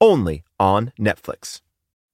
[0.00, 1.60] only on Netflix.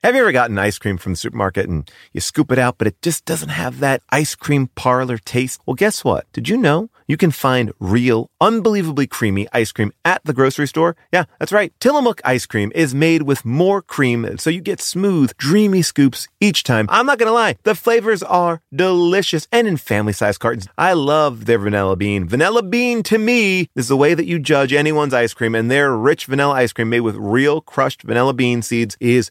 [0.05, 2.87] Have you ever gotten ice cream from the supermarket and you scoop it out, but
[2.87, 5.61] it just doesn't have that ice cream parlor taste?
[5.65, 6.31] Well, guess what?
[6.33, 10.97] Did you know you can find real, unbelievably creamy ice cream at the grocery store?
[11.13, 11.73] Yeah, that's right.
[11.81, 16.63] Tillamook ice cream is made with more cream, so you get smooth, dreamy scoops each
[16.63, 16.87] time.
[16.91, 20.69] I'm not gonna lie, the flavors are delicious and in family size cartons.
[20.77, 22.29] I love their vanilla bean.
[22.29, 25.97] Vanilla bean to me is the way that you judge anyone's ice cream, and their
[25.97, 29.31] rich vanilla ice cream made with real crushed vanilla bean seeds is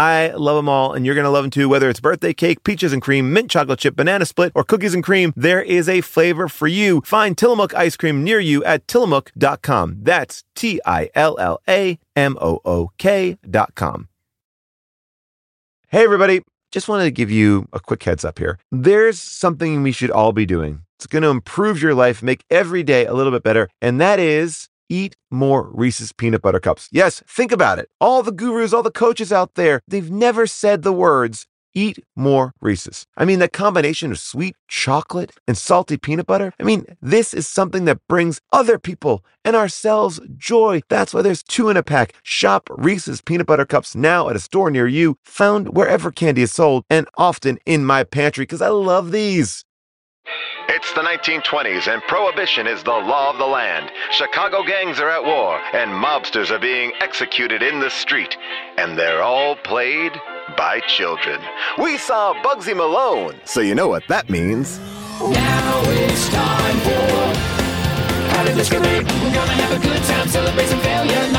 [0.00, 1.68] I love them all, and you're going to love them too.
[1.68, 5.04] Whether it's birthday cake, peaches and cream, mint chocolate chip, banana split, or cookies and
[5.04, 7.02] cream, there is a flavor for you.
[7.02, 9.98] Find Tillamook ice cream near you at tillamook.com.
[10.00, 14.08] That's T I L L A M O O K.com.
[15.88, 16.40] Hey, everybody.
[16.72, 18.58] Just wanted to give you a quick heads up here.
[18.72, 20.80] There's something we should all be doing.
[20.96, 24.18] It's going to improve your life, make every day a little bit better, and that
[24.18, 26.88] is eat more Reese's peanut butter cups.
[26.92, 27.88] Yes, think about it.
[28.00, 32.52] All the gurus, all the coaches out there, they've never said the words eat more
[32.60, 33.06] Reese's.
[33.16, 36.52] I mean, the combination of sweet chocolate and salty peanut butter.
[36.60, 40.80] I mean, this is something that brings other people and ourselves joy.
[40.88, 42.14] That's why there's two in a pack.
[42.22, 46.52] Shop Reese's peanut butter cups now at a store near you, found wherever candy is
[46.52, 49.64] sold, and often in my pantry because I love these.
[50.82, 53.90] It's the 1920s, and prohibition is the law of the land.
[54.12, 58.34] Chicago gangs are at war, and mobsters are being executed in the street.
[58.78, 60.12] And they're all played
[60.56, 61.38] by children.
[61.76, 64.78] We saw Bugsy Malone, so you know what that means.
[65.20, 69.04] Now it's time for How Did This Get Made.
[69.04, 71.30] We're gonna have a good time, celebrate some failure,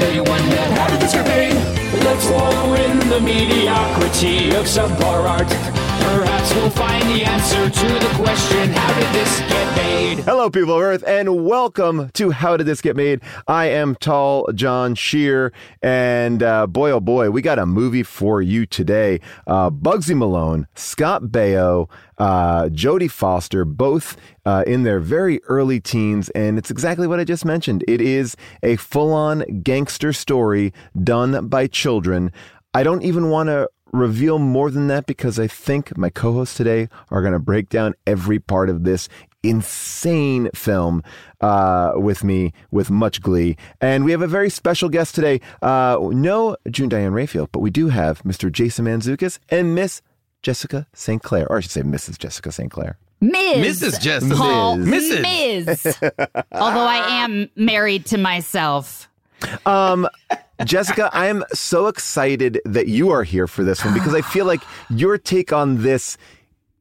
[0.00, 1.54] you wonder how did this get made.
[2.04, 5.48] Let's wallow in the mediocrity of subpar art.
[5.48, 10.18] Perhaps we'll find the answer to the question, how did this get made?
[10.24, 13.20] Hello, people of Earth, and welcome to How Did This Get Made?
[13.46, 18.42] I am Tall John Scheer, and uh, boy, oh boy, we got a movie for
[18.42, 19.20] you today.
[19.46, 21.88] Uh, Bugsy Malone, Scott Baio,
[22.22, 24.16] uh, Jodie Foster, both
[24.46, 27.82] uh, in their very early teens, and it's exactly what I just mentioned.
[27.88, 30.72] It is a full on gangster story
[31.02, 32.30] done by children.
[32.74, 36.56] I don't even want to reveal more than that because I think my co hosts
[36.56, 39.08] today are going to break down every part of this
[39.42, 41.02] insane film
[41.40, 43.56] uh, with me with much glee.
[43.80, 45.40] And we have a very special guest today.
[45.60, 48.50] Uh, no June Diane Raphael, but we do have Mr.
[48.52, 50.02] Jason Mantzoukas and Miss
[50.42, 51.22] Jessica St.
[51.22, 52.18] Clair, or I should say Mrs.
[52.18, 52.70] Jessica St.
[52.70, 52.98] Clair.
[53.20, 53.80] Ms.
[53.80, 54.00] Mrs.
[54.00, 54.34] Jessica.
[54.34, 55.22] Paul, Mrs.
[55.22, 55.86] Ms.
[56.52, 59.08] Although I am married to myself.
[59.64, 60.08] Um,
[60.64, 64.44] Jessica, I am so excited that you are here for this one because I feel
[64.44, 66.16] like your take on this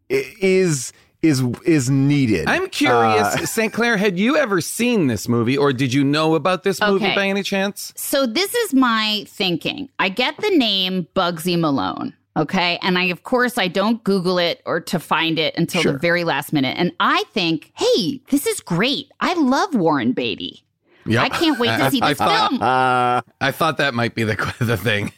[0.09, 2.47] is is is needed.
[2.47, 3.71] I'm curious, Uh, St.
[3.71, 7.15] Clair, had you ever seen this movie or did you know about this movie Okay.
[7.15, 7.93] by any chance?
[7.95, 9.89] So this is my thinking.
[9.99, 12.13] I get the name Bugsy Malone.
[12.37, 12.79] Okay.
[12.81, 15.93] And I, of course, I don't Google it or to find it until Sure.
[15.93, 16.77] the very last minute.
[16.77, 19.11] And I think, hey, this is great.
[19.19, 20.63] I love Warren Beatty.
[21.05, 21.23] Yep.
[21.23, 22.61] I can't wait to see I this thought- film.
[22.61, 25.11] uh, I thought that might be the the thing.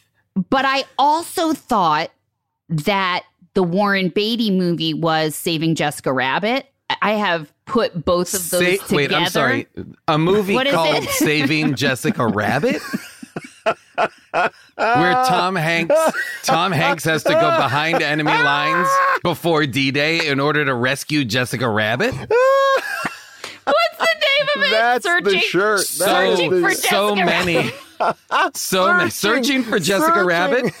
[0.50, 2.10] But I also thought
[2.68, 3.22] that
[3.54, 6.66] the Warren Beatty movie was Saving Jessica Rabbit.
[7.00, 8.96] I have put both of those Sa- together.
[8.96, 9.66] wait, I'm sorry.
[10.08, 11.04] A movie called?
[11.04, 12.82] Saving Jessica Rabbit?
[13.64, 15.94] Where Tom Hanks
[16.42, 18.88] Tom Hanks has to go behind enemy lines
[19.22, 22.12] before D-Day in order to rescue Jessica Rabbit?
[22.14, 22.28] What's
[23.98, 24.70] the name of it?
[24.70, 25.78] That's the Searching, shirt.
[25.78, 27.70] That's Searching the- for so many
[28.54, 30.26] so many searching for Jessica searching.
[30.26, 30.74] Rabbit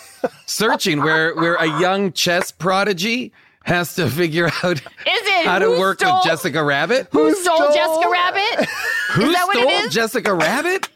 [0.46, 3.32] searching where where a young chess prodigy
[3.64, 7.08] has to figure out Is it how to work stole, with Jessica Rabbit.
[7.12, 8.68] Who stole, stole- Jessica Rabbit?
[9.12, 9.88] Who that what it stole?
[9.90, 10.88] Jessica Rabbit?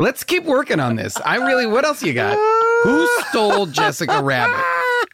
[0.00, 1.16] Let's keep working on this.
[1.24, 2.36] I really what else you got?
[2.84, 4.64] Who stole Jessica Rabbit?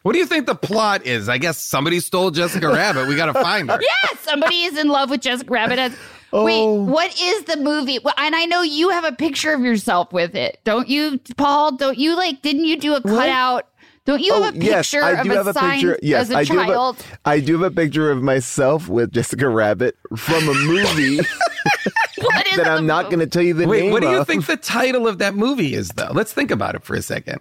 [0.03, 1.29] What do you think the plot is?
[1.31, 3.09] I guess somebody stole Jessica Rabbit.
[3.09, 3.79] We got to find her.
[3.81, 5.79] Yes, somebody is in love with Jessica Rabbit.
[5.79, 5.97] As,
[6.33, 6.75] Wait, Oh.
[6.83, 7.99] what is the movie?
[8.05, 11.77] Well, And I know you have a picture of yourself with it, don't you, Paul?
[11.77, 12.43] Don't you like?
[12.43, 13.67] Didn't you do a cutout?
[14.05, 15.99] Don't you have a picture Oh, yes, I of do a have a sign picture.
[16.03, 16.97] Yes, as a I child?
[16.99, 20.55] do have a, I do have a picture of myself with Jessica Rabbit from a
[20.55, 21.21] movie
[22.35, 24.19] What is that I'm not going to tell you the Wait, name what do you
[24.21, 24.27] of.
[24.27, 26.11] think the title of that movie is, though?
[26.13, 27.41] Let's think about it for a second.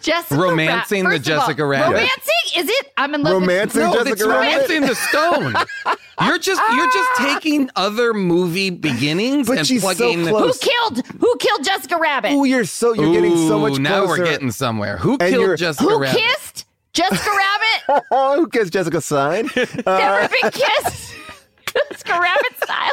[0.00, 1.94] Jessica Romancing Ra- the First of all, Jessica Rabbit.
[1.94, 2.32] Romancing?
[2.56, 2.92] Is it?
[2.96, 4.68] I'm in love Romancing with No, Jessica it's Rabbit?
[4.68, 5.54] romancing the stone.
[6.26, 7.34] You're just you're just ah.
[7.34, 10.26] taking other movie beginnings But and she's so plugging.
[10.26, 11.06] Who killed?
[11.06, 12.32] Who killed Jessica Rabbit?
[12.32, 13.80] Oh, you're so you're getting so much Ooh, closer.
[13.82, 14.98] Now we're getting somewhere.
[14.98, 16.20] Who And killed Jessica Who Rabbit?
[16.20, 18.04] Who kissed Jessica Rabbit?
[18.12, 19.48] Oh, who gets Jessica sign?
[19.56, 21.14] Never uh, been kissed.
[21.66, 22.92] Jessica Rabbit style.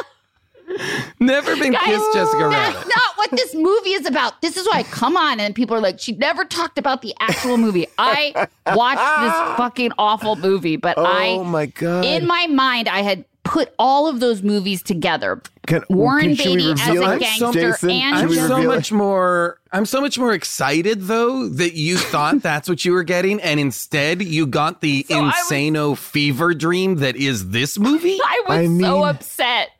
[1.20, 2.88] Never been Guys, kissed Jessica that's Rabbit.
[2.88, 4.40] not what this movie is about.
[4.42, 7.14] This is why I come on and people are like, she never talked about the
[7.20, 7.86] actual movie.
[7.98, 12.04] I watched this fucking awful movie, but oh I oh my god!
[12.04, 15.42] in my mind I had put all of those movies together.
[15.66, 17.20] Can- Warren can- Beatty as a it?
[17.20, 18.74] gangster Jason, and I'm so reveal it?
[18.76, 19.58] much more.
[19.72, 23.58] I'm so much more excited though that you thought that's what you were getting, and
[23.60, 28.18] instead you got the So I was- insano fever dream that is this movie.
[28.24, 29.70] I was I so upset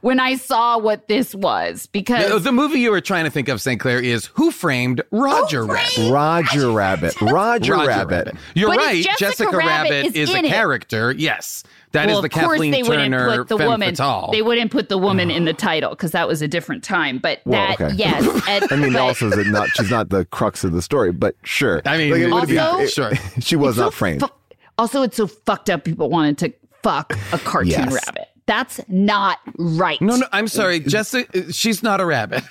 [0.00, 3.48] when I saw what this was because The, the movie you were trying to think
[3.48, 3.80] of, St.
[3.80, 6.10] Clair, is Who Framed Roger Rabbit?
[6.10, 7.20] Roger Rabbit.
[7.20, 7.86] Roger, Rabbit.
[8.26, 8.34] Rabbit.
[8.54, 9.04] You're But right.
[9.04, 11.12] Jessica Jessica, Rabbit Rabbit, is is, a in it- character.
[11.12, 11.62] Yes,
[11.92, 13.90] that is well, the of course Kathleen they wouldn't Turner put the femme woman.
[13.94, 14.30] fatale.
[14.32, 17.18] They wouldn't put the woman in the title because that was a different time.
[17.18, 17.94] But Well, that okay.
[17.94, 21.12] yes, and, I mean, but also that not she's not the crux of the story,
[21.12, 21.80] but sure.
[21.86, 23.12] I mean, it would be- Also- it- Sure.
[23.40, 24.20] she was it's so not framed.
[24.20, 24.28] fu-
[24.76, 25.84] also, it's so fucked up.
[25.84, 27.92] People wanted to fuck a cartoon Yes.
[28.06, 28.28] rabbit.
[28.48, 30.00] That's not right.
[30.00, 30.80] no, no, I'm sorry.
[30.80, 32.42] Jessica, she's not a rabbit.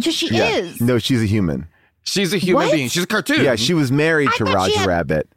[0.00, 0.48] Yeah, she yeah.
[0.56, 0.80] is.
[0.80, 1.66] No, she's a human.
[2.02, 2.72] She's a human What?
[2.72, 2.88] being.
[2.88, 3.44] She's a cartoon.
[3.44, 5.28] Yeah, she was married I to Roger had- Rabbit.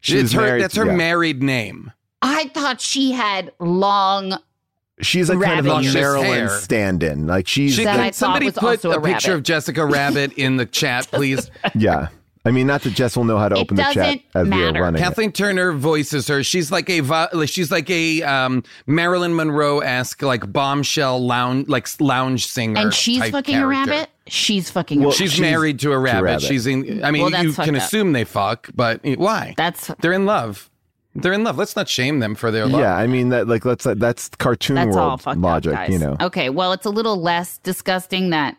[0.00, 0.62] She It's her, married.
[0.62, 0.94] that's her yeah.
[0.96, 1.92] married name.
[2.22, 4.38] I thought she had long.
[5.02, 5.94] She's like kind of a ears.
[5.94, 7.26] Marilyn stand-in.
[7.26, 10.66] Like she's She, That the- somebody put a a picture of Jessica Rabbit in the
[10.66, 11.50] chat, please.
[11.74, 12.08] yeah.
[12.46, 14.44] I mean, not that Jess will know how to It open the chat doesn't as
[14.46, 14.82] we are matter.
[14.82, 15.00] running.
[15.00, 15.04] it.
[15.04, 16.42] Kathleen Turner voices her.
[16.44, 22.46] She's like a she's like a um, Marilyn Monroe esque like bombshell lounge like lounge
[22.46, 22.80] singer.
[22.80, 24.08] And she's type fucking a rabbit.
[24.28, 25.00] She's fucking.
[25.00, 25.18] Well, a rabbit.
[25.18, 26.22] She's, She's married to a rabbit.
[26.22, 26.42] rabbit.
[26.42, 27.02] She's in.
[27.04, 27.82] I mean, Well, you can up.
[27.82, 29.54] assume they fuck, but why?
[29.56, 30.70] That's They're in love.
[31.14, 31.56] They're in love.
[31.56, 32.80] Let's not shame them for their love.
[32.80, 35.90] Yeah, I mean that like let's that's cartoon that's world fucked logic, up, guys.
[35.90, 36.16] you know.
[36.20, 38.56] Okay, well, it's a little less disgusting that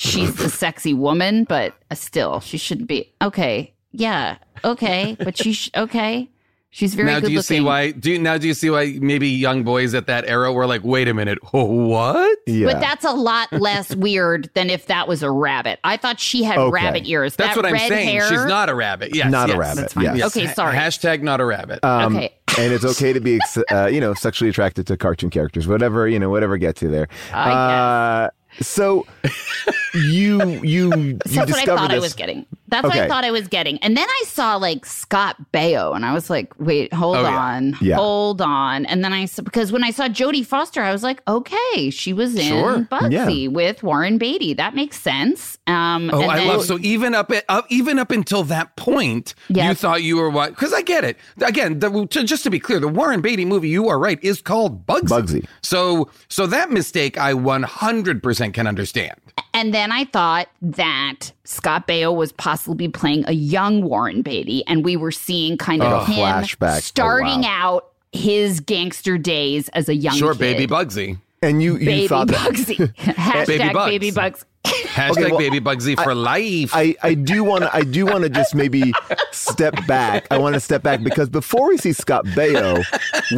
[0.00, 3.12] she's the sexy woman, but uh, still, she shouldn't be.
[3.22, 6.28] Okay, yeah, okay, but she sh- okay.
[6.72, 7.56] She's very now, good do you looking.
[7.56, 7.90] see why?
[7.90, 10.84] Do you, now do you see why maybe young boys at that era were like,
[10.84, 12.38] wait a minute, oh, what?
[12.46, 12.66] Yeah.
[12.72, 15.80] But that's a lot less weird than if that was a rabbit.
[15.82, 16.70] I thought she had Okay.
[16.72, 17.34] rabbit ears.
[17.34, 18.08] That's that what I'm red saying.
[18.10, 19.16] Hair, She's not a rabbit.
[19.16, 20.04] Yes, Not a rabbit, That's fine.
[20.04, 20.16] yes.
[20.16, 20.36] Yes.
[20.36, 20.76] Okay, sorry.
[20.76, 21.82] Hashtag not a rabbit.
[21.84, 22.32] Um, Okay.
[22.56, 26.06] and it's okay to be, ex- uh, you know, sexually attracted to cartoon characters, whatever,
[26.06, 27.08] you know, whatever gets you there.
[27.34, 28.30] I uh,
[28.60, 29.08] so
[29.94, 32.46] you you you That's what I discovered thought I was getting.
[32.68, 33.78] That's what I thought I was getting.
[33.78, 37.76] And then I saw like Scott Baio, and I was like, wait, hold Oh, on,
[37.80, 37.96] Yeah.
[37.96, 38.86] hold on.
[38.86, 42.12] And then I saw because when I saw Jodie Foster, I was like, okay, she
[42.12, 42.78] was in Sure.
[42.90, 44.54] Bugsy with Warren Beatty.
[44.54, 45.58] That makes sense.
[45.66, 48.76] Um, Oh, and I then- love so even up at, up even up until that
[48.76, 50.50] point, you thought you were what?
[50.50, 51.16] Because I get it.
[51.42, 54.40] Again, the, to, just to be clear, the Warren Beatty movie, you are right, is
[54.40, 55.08] called Bugsy.
[55.08, 55.46] Bugsy.
[55.62, 59.14] So so that mistake, I one hundred percent can understand.
[59.52, 64.84] And then I thought that Scott Baio was possibly playing a young Warren Beatty, and
[64.84, 66.76] we were seeing kind of Oh, him flashback.
[66.76, 67.48] Oh, starting wow.
[67.48, 70.38] out his gangster days as a young Sure, kid.
[70.40, 71.18] baby Bugsy.
[71.42, 72.94] And you you Baby thought that Bugsy.
[72.96, 73.90] Hashtag Baby Bugs.
[73.90, 74.44] baby bugs.
[74.64, 76.70] Hashtag Okay, well, baby Bugsy for life.
[76.74, 78.92] I, I do want to I do want to just maybe
[79.32, 80.26] step back.
[80.30, 82.84] I want to step back because before we see Scott Baio,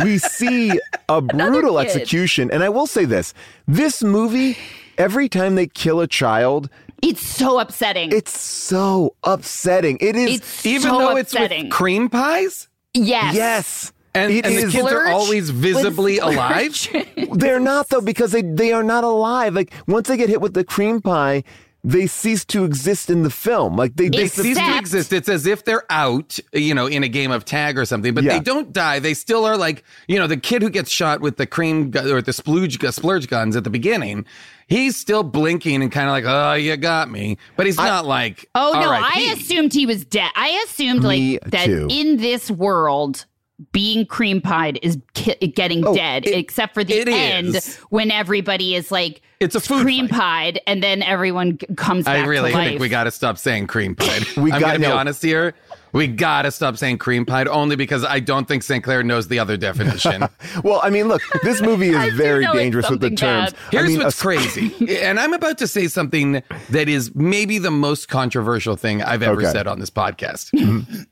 [0.04, 0.72] we see
[1.08, 2.50] a brutal execution.
[2.50, 3.34] And I will say this:
[3.68, 4.58] this movie,
[5.02, 6.70] every time they kill a child,
[7.02, 8.12] It's so upsetting.
[8.12, 9.98] it's so upsetting.
[10.00, 11.64] It is It's even so though it's upsetting.
[11.64, 13.34] with cream pies, yes.
[13.34, 13.92] yes.
[14.14, 16.76] and, and the kids are always visibly alive.
[17.32, 19.54] They're not though because they they are not alive.
[19.54, 21.42] Like once they get hit with the cream pie,
[21.84, 23.76] they cease to exist in the film.
[23.76, 25.12] Like they They just cease to exist.
[25.12, 28.22] It's as if they're out, you know, in a game of tag or something, but
[28.22, 28.34] Yeah.
[28.34, 29.00] they don't die.
[29.00, 32.14] They still are like, you know, the kid who gets shot with the cream gu-
[32.14, 34.24] or the splooge, gu- splurge guns at the beginning.
[34.68, 37.36] He's still blinking and kind of like, oh, you got me.
[37.56, 40.30] But he's not like, Oh no, "R.I.P." I assumed he was dead.
[40.36, 41.88] I assumed Me like that too.
[41.90, 43.26] in this world
[43.72, 47.76] being cream pied is ki- getting Oh, dead it- except for the end is.
[47.90, 50.18] when everybody is like It's a food cream fight.
[50.18, 52.68] pied and then everyone g- comes back I really to life.
[52.70, 54.20] think we got to stop saying cream pie.
[54.36, 54.96] We I'm got- going to be no.
[54.96, 55.54] honest here.
[55.94, 58.82] We gotta stop saying cream pie only because I don't think St.
[58.82, 60.26] Clair knows the other definition.
[60.64, 63.52] Well, I mean, look, this movie is very dangerous with the something terms.
[63.52, 63.58] bad.
[63.70, 64.98] Here's I mean, what's a- crazy.
[65.02, 69.42] And I'm about to say something that is maybe the most controversial thing I've ever
[69.42, 69.52] Okay.
[69.52, 70.50] said on this podcast.
[70.58, 71.02] Mm-hmm.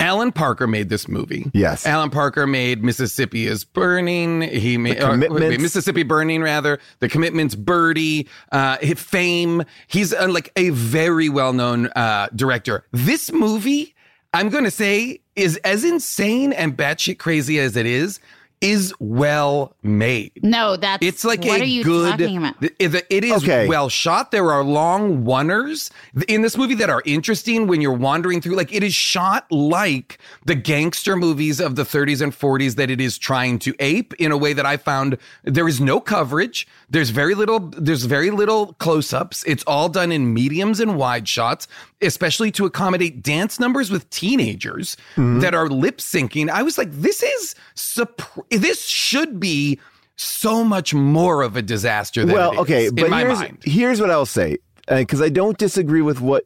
[0.00, 1.50] Alan Parker made this movie.
[1.52, 1.86] Yes.
[1.86, 4.40] Alan Parker made Mississippi is Burning.
[4.40, 6.80] He made or, wait, Mississippi Burning, rather.
[7.00, 9.62] The Commitments, Birdie, uh, Fame.
[9.86, 12.86] He's uh, like a very well known uh, director.
[12.92, 13.94] This movie,
[14.32, 18.20] I'm going to say, is as insane and batshit crazy as it is,
[18.60, 20.32] is well made.
[20.42, 22.10] No, that's It's like what a are you good.
[22.18, 22.54] talking about?
[22.62, 23.66] It, it is Okay.
[23.66, 24.30] well shot.
[24.32, 25.90] There are long oneers
[26.28, 28.56] in this movie that are interesting when you're wandering through.
[28.56, 33.00] Like it is shot like the gangster movies of the 30s and 40s that it
[33.00, 36.66] is trying to ape in a way that I found there is no coverage.
[36.90, 37.60] There's very little.
[37.60, 39.42] There's very little close-ups.
[39.46, 41.66] It's all done in mediums and wide shots,
[42.02, 45.40] especially to accommodate dance numbers with teenagers Mm-hmm.
[45.40, 46.48] that are lip syncing.
[46.50, 49.78] I was like, this is surpr- this should be
[50.16, 53.38] so much more of a disaster than well, it is, okay, in but my here's,
[53.38, 53.58] mind.
[53.64, 56.44] here's what I'll say uh, because I don't disagree with what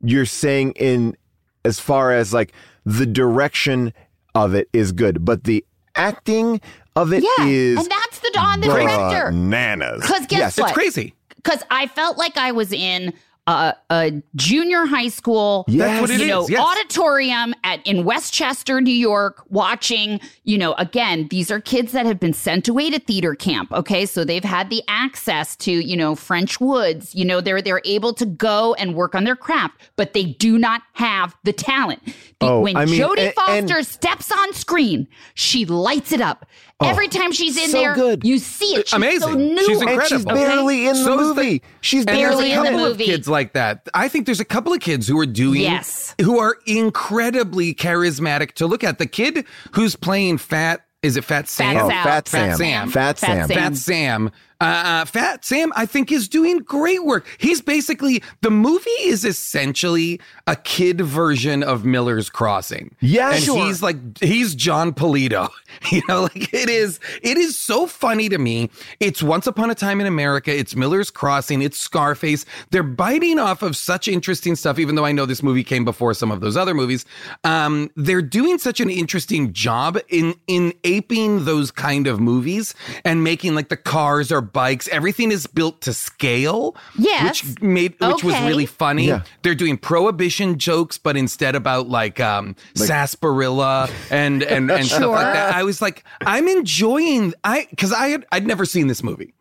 [0.00, 1.16] you're saying in
[1.64, 2.52] as far as like
[2.84, 3.92] the direction
[4.34, 5.64] of it is good, but the
[5.96, 6.60] acting
[6.94, 9.30] of it Yeah, is and that's the on the director.
[9.32, 10.02] bananas.
[10.02, 10.66] Because guess Yes, what?
[10.68, 11.14] It's crazy.
[11.36, 13.12] Because I felt like I was in
[13.48, 16.60] a, a junior high school, That's what it you know, yes.
[16.60, 20.20] auditorium at in Westchester, New York, watching.
[20.44, 23.72] You know, again, these are kids that have been sent away to theater camp.
[23.72, 27.14] Okay, so they've had the access to you know French woods.
[27.14, 30.58] You know, they're they're able to go and work on their craft, but they do
[30.58, 32.04] not have the talent.
[32.04, 36.20] The- Oh, when I mean, Jodie and- and- Foster steps on screen, she lights it
[36.20, 36.46] up.
[36.80, 38.24] Oh, Every time she's in Oh, so there, good.
[38.24, 38.86] you see it.
[38.86, 39.20] She's Amazing.
[39.20, 39.58] So new.
[39.66, 40.34] She's and she's incredible.
[40.34, 41.62] barely in the So is the- movie.
[41.80, 43.06] she's Barely in the couple of movie.
[43.06, 43.88] kids like that.
[43.94, 46.14] I think there's a couple of kids who are doing Yes.
[46.20, 48.98] who are incredibly charismatic to look at.
[48.98, 51.76] The kid who's playing Fat is it Fat Sam?
[51.76, 52.04] Oh, Sal.
[52.04, 52.56] Fat Fat Sam.
[52.56, 52.90] Sam.
[52.90, 53.46] Fat Fat Sam.
[53.48, 53.56] Sam.
[53.56, 54.30] Fat Sam.
[54.60, 57.24] Uh, uh, Fat Sam, I think, is doing great work.
[57.38, 62.96] He's basically, the movie is essentially a kid version of Miller's Crossing.
[62.98, 63.64] Yeah, and sure.
[63.64, 65.48] he's like, he's Jon Polito.
[65.92, 68.68] You know, like it is, it is so funny to me.
[69.00, 70.54] It's Once Upon a Time in America.
[70.54, 71.62] It's Miller's Crossing.
[71.62, 72.44] It's Scarface.
[72.70, 76.14] They're biting off of such interesting stuff, even though I know this movie came before
[76.14, 77.04] some of those other movies.
[77.44, 82.74] Um, they're doing such an interesting job in, in aping those kind of movies
[83.04, 84.88] and making like the cars or bikes.
[84.88, 86.76] Everything is built to scale.
[86.98, 87.42] Yes.
[87.44, 89.06] Which made, which was really funny.
[89.06, 89.22] Yeah.
[89.42, 95.32] They're doing prohibition jokes, but instead about like, um, sarsaparilla and, and, and stuff like
[95.34, 95.54] that.
[95.54, 99.34] I was like, I'm enjoying, I, cause I had, I'd never seen this movie.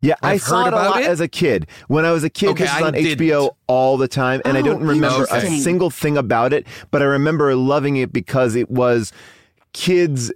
[0.00, 1.06] Yeah, i I've saw heard it a about lot it.
[1.08, 1.66] as a kid.
[1.88, 3.26] When I was a kid, Okay, this was on didn't.
[3.26, 6.66] HBO all the time, and I Oh, don't remember a single thing about it.
[6.90, 9.14] But I remember loving it because it was
[9.72, 10.30] kids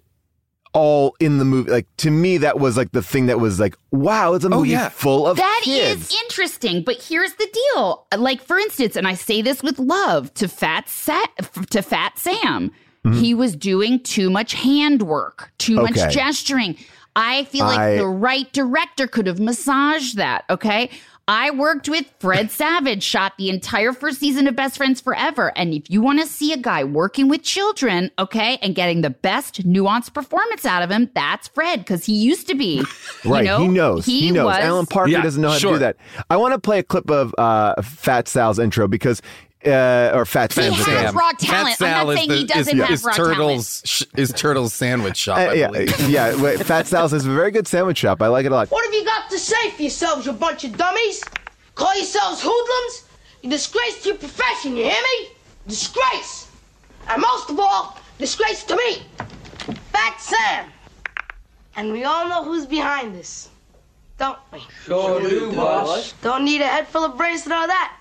[0.73, 1.71] all in the movie.
[1.71, 4.71] Like to me, that was like the thing that was like, wow, it's a movie
[4.71, 4.89] yeah.
[4.89, 6.15] full of That is kids.
[6.25, 8.07] interesting, but here's the deal.
[8.17, 11.25] Like for instance, and I say this with love to Fat Sa-
[11.71, 12.71] to Fat Sam.
[13.15, 15.93] He was doing too much handwork, too Mm-hmm.
[15.93, 16.05] Okay.
[16.05, 16.77] much gesturing.
[17.17, 20.91] I feel like I- the right director could have massaged that, okay?
[21.29, 25.53] I worked with Fred Savage, shot the entire first season of Best Friends Forever.
[25.57, 29.11] And if you want to see a guy working with children, okay, and getting the
[29.11, 32.77] best nuanced performance out of him, that's Fred, because he used to be.
[32.79, 32.85] you
[33.31, 34.07] Right, know, he knows.
[34.07, 34.47] He, knows.
[34.47, 35.97] was- Alan Parker Yeah, doesn't know how to do that.
[36.31, 39.21] I want to play a clip of uh, Fat Sal's intro because,
[39.67, 41.13] uh, or Fat He Sam's has intro.
[41.21, 41.83] raw talent.
[41.83, 45.39] I'm not saying he doesn't have is raw Turtles, sh- is Turtles sandwich shop.
[45.39, 46.01] Uh, yeah, believe.
[46.09, 46.41] yeah.
[46.41, 48.23] wait, Fat Sal's is a very good sandwich shop.
[48.23, 48.71] I like it a lot.
[48.71, 51.23] What have you got to say for yourselves, you bunch of dummies?
[51.75, 53.09] Call yourselves hoodlums?
[53.43, 55.29] You disgrace to your profession, you hear me?
[55.67, 56.49] Disgrace!
[57.09, 59.03] And most of all, disgrace to me,
[59.93, 60.71] Fat Sam.
[61.77, 63.49] And we all know who's behind this,
[64.19, 64.61] don't we?
[64.85, 66.13] Sure do, boss.
[66.23, 67.97] Don't need a head full of brains to know that,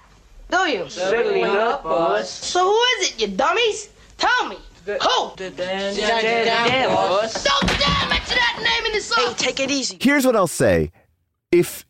[0.50, 0.89] do you?
[0.89, 2.30] Certainly not, boss.
[2.30, 3.89] So who is it, you dummies?
[4.18, 4.58] Tell me.
[4.86, 5.36] Who?
[5.36, 7.44] Dan, Dan, Dan, boss.
[7.44, 9.98] Don't dare mention that name in this Hey, take it easy.
[10.00, 10.92] Here's what I'll say.
[11.51, 11.86] If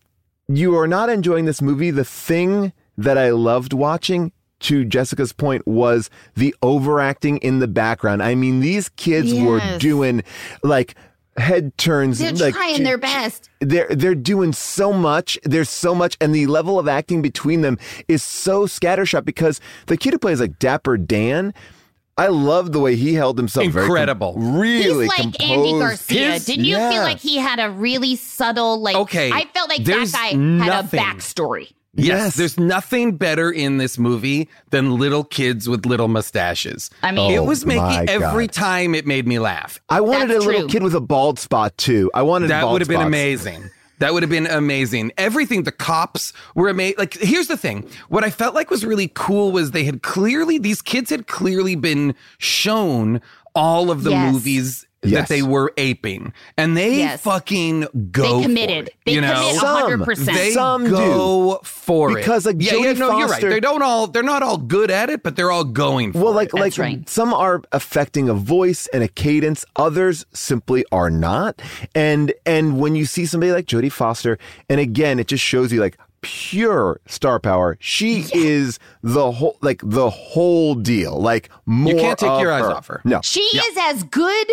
[0.48, 5.68] you are not enjoying this movie, the thing that I loved watching, to Jessica's point,
[5.68, 8.24] was the overacting in the background.
[8.24, 10.24] I mean, these kids were doing
[10.64, 10.96] like
[11.38, 12.20] head turns.
[12.20, 13.50] They're like, trying their best.
[13.60, 15.38] They're they're doing so much.
[15.44, 17.78] There's so much, and the level of acting between them
[18.08, 21.54] is so scattershot because the kid who plays like Dapper Dan.
[22.20, 23.68] I love the way he held himself.
[23.68, 24.34] very com- Incredible.
[24.40, 25.80] really He's like Andy composed.
[25.82, 26.32] Garcia.
[26.32, 26.90] His- Didn't you yeah.
[26.92, 30.36] feel like he had a really subtle, like, Okay, I felt like there's that guy
[30.36, 31.00] nothing.
[31.00, 31.74] had a backstory.
[31.98, 32.36] Yes, Yes.
[32.36, 36.90] there's nothing better in this movie than little kids with little mustaches.
[37.02, 38.54] I mean- it was Oh, my making every God.
[38.54, 39.80] time it made me laugh.
[39.90, 40.70] I wanted That's a little true.
[40.70, 42.12] kid with a bald spot too.
[42.14, 43.08] I wanted That bald would have been spots.
[43.08, 43.70] amazing.
[44.00, 45.12] That would have been amazing.
[45.18, 46.98] Everything, the cops were amazing.
[47.00, 47.84] Like, here's the thing.
[48.10, 51.74] What I felt like was really cool was they had clearly, these kids had clearly
[51.76, 53.22] been shown
[53.56, 54.34] all of the Yes.
[54.34, 56.34] movies that they were aping.
[56.58, 57.22] And they Yes.
[57.22, 58.88] fucking go They for committed.
[58.90, 59.34] it, They you know?
[59.34, 60.26] commit 100%.
[60.36, 60.90] They Some do.
[60.92, 62.22] go for Because, it.
[62.22, 63.30] Because like, yeah, yeah, Jodie no, you're right.
[63.30, 64.08] Foster- They don't all.
[64.08, 66.54] They're not all good at it, but they're all going for Well, like it.
[66.56, 67.08] like That's right.
[67.10, 71.62] some are affecting a voice and a cadence, others simply are not.
[71.94, 74.38] And and when you see somebody like Jodie Foster,
[74.70, 77.78] and again, it just shows you like pure star power.
[77.80, 81.20] She is the whole like the whole deal.
[81.22, 81.94] Like more.
[81.94, 83.02] You can't take of your eyes off her.
[83.06, 83.22] No.
[83.24, 84.48] She is as good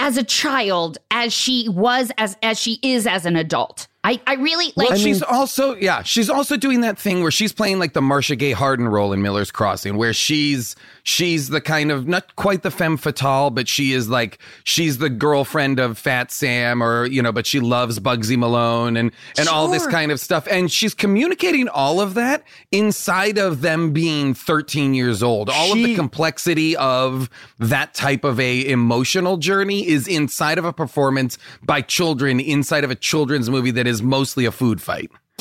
[0.00, 3.86] as a child as she was as as she is as an adult.
[4.02, 7.52] I, I really like Well, she's also yeah, she's also doing that thing where she's
[7.52, 11.90] playing like the Marcia Gay Harden role in Miller's Crossing, where she's she's the kind
[11.90, 16.30] of not quite the femme fatale, but she is like she's the girlfriend of Fat
[16.32, 20.18] Sam, or you know, but she loves Bugsy Malone and and all this kind of
[20.18, 22.42] stuff, and she's communicating all of that
[22.72, 25.50] inside of them being 13 years old.
[25.50, 27.28] All of the complexity of
[27.58, 32.90] that type of a emotional journey is inside of a performance by children inside of
[32.90, 35.10] a children's movie that is mostly a food fight.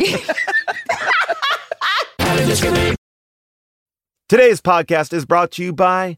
[4.27, 6.17] Today's podcast is brought to you by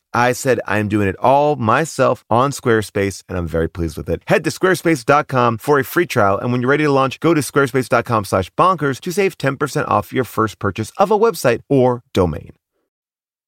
[0.13, 4.23] I said I'm doing it all myself on Squarespace, and I'm very pleased with it.
[4.27, 7.41] Head to squarespace.com for a free trial, and when you're ready to launch, go to
[7.41, 12.51] squarespace.com slash bonkers to save 10% off your first purchase of a website or domain.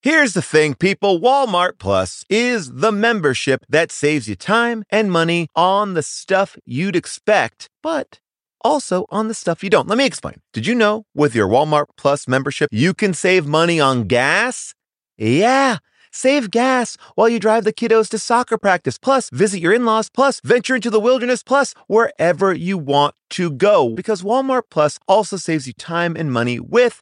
[0.01, 5.47] Here's the thing, people Walmart Plus is the membership that saves you time and money
[5.55, 8.19] on the stuff you'd expect, but
[8.63, 9.87] also on the stuff you don't.
[9.87, 10.41] Let me explain.
[10.51, 14.73] Did you know with your Walmart Plus membership, you can save money on gas?
[15.17, 15.77] Yeah.
[16.15, 20.09] Save gas while you drive the kiddos to soccer practice, plus visit your in laws,
[20.09, 23.89] plus venture into the wilderness, plus wherever you want to go.
[23.89, 27.01] Because Walmart Plus also saves you time and money with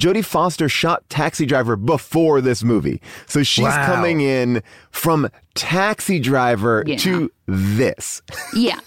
[0.00, 3.00] Jodie Foster shot Taxi Driver before this movie.
[3.26, 3.86] So she's Wow.
[3.86, 6.96] coming in from Taxi Driver Yeah.
[6.98, 8.22] to this.
[8.54, 8.78] Yeah.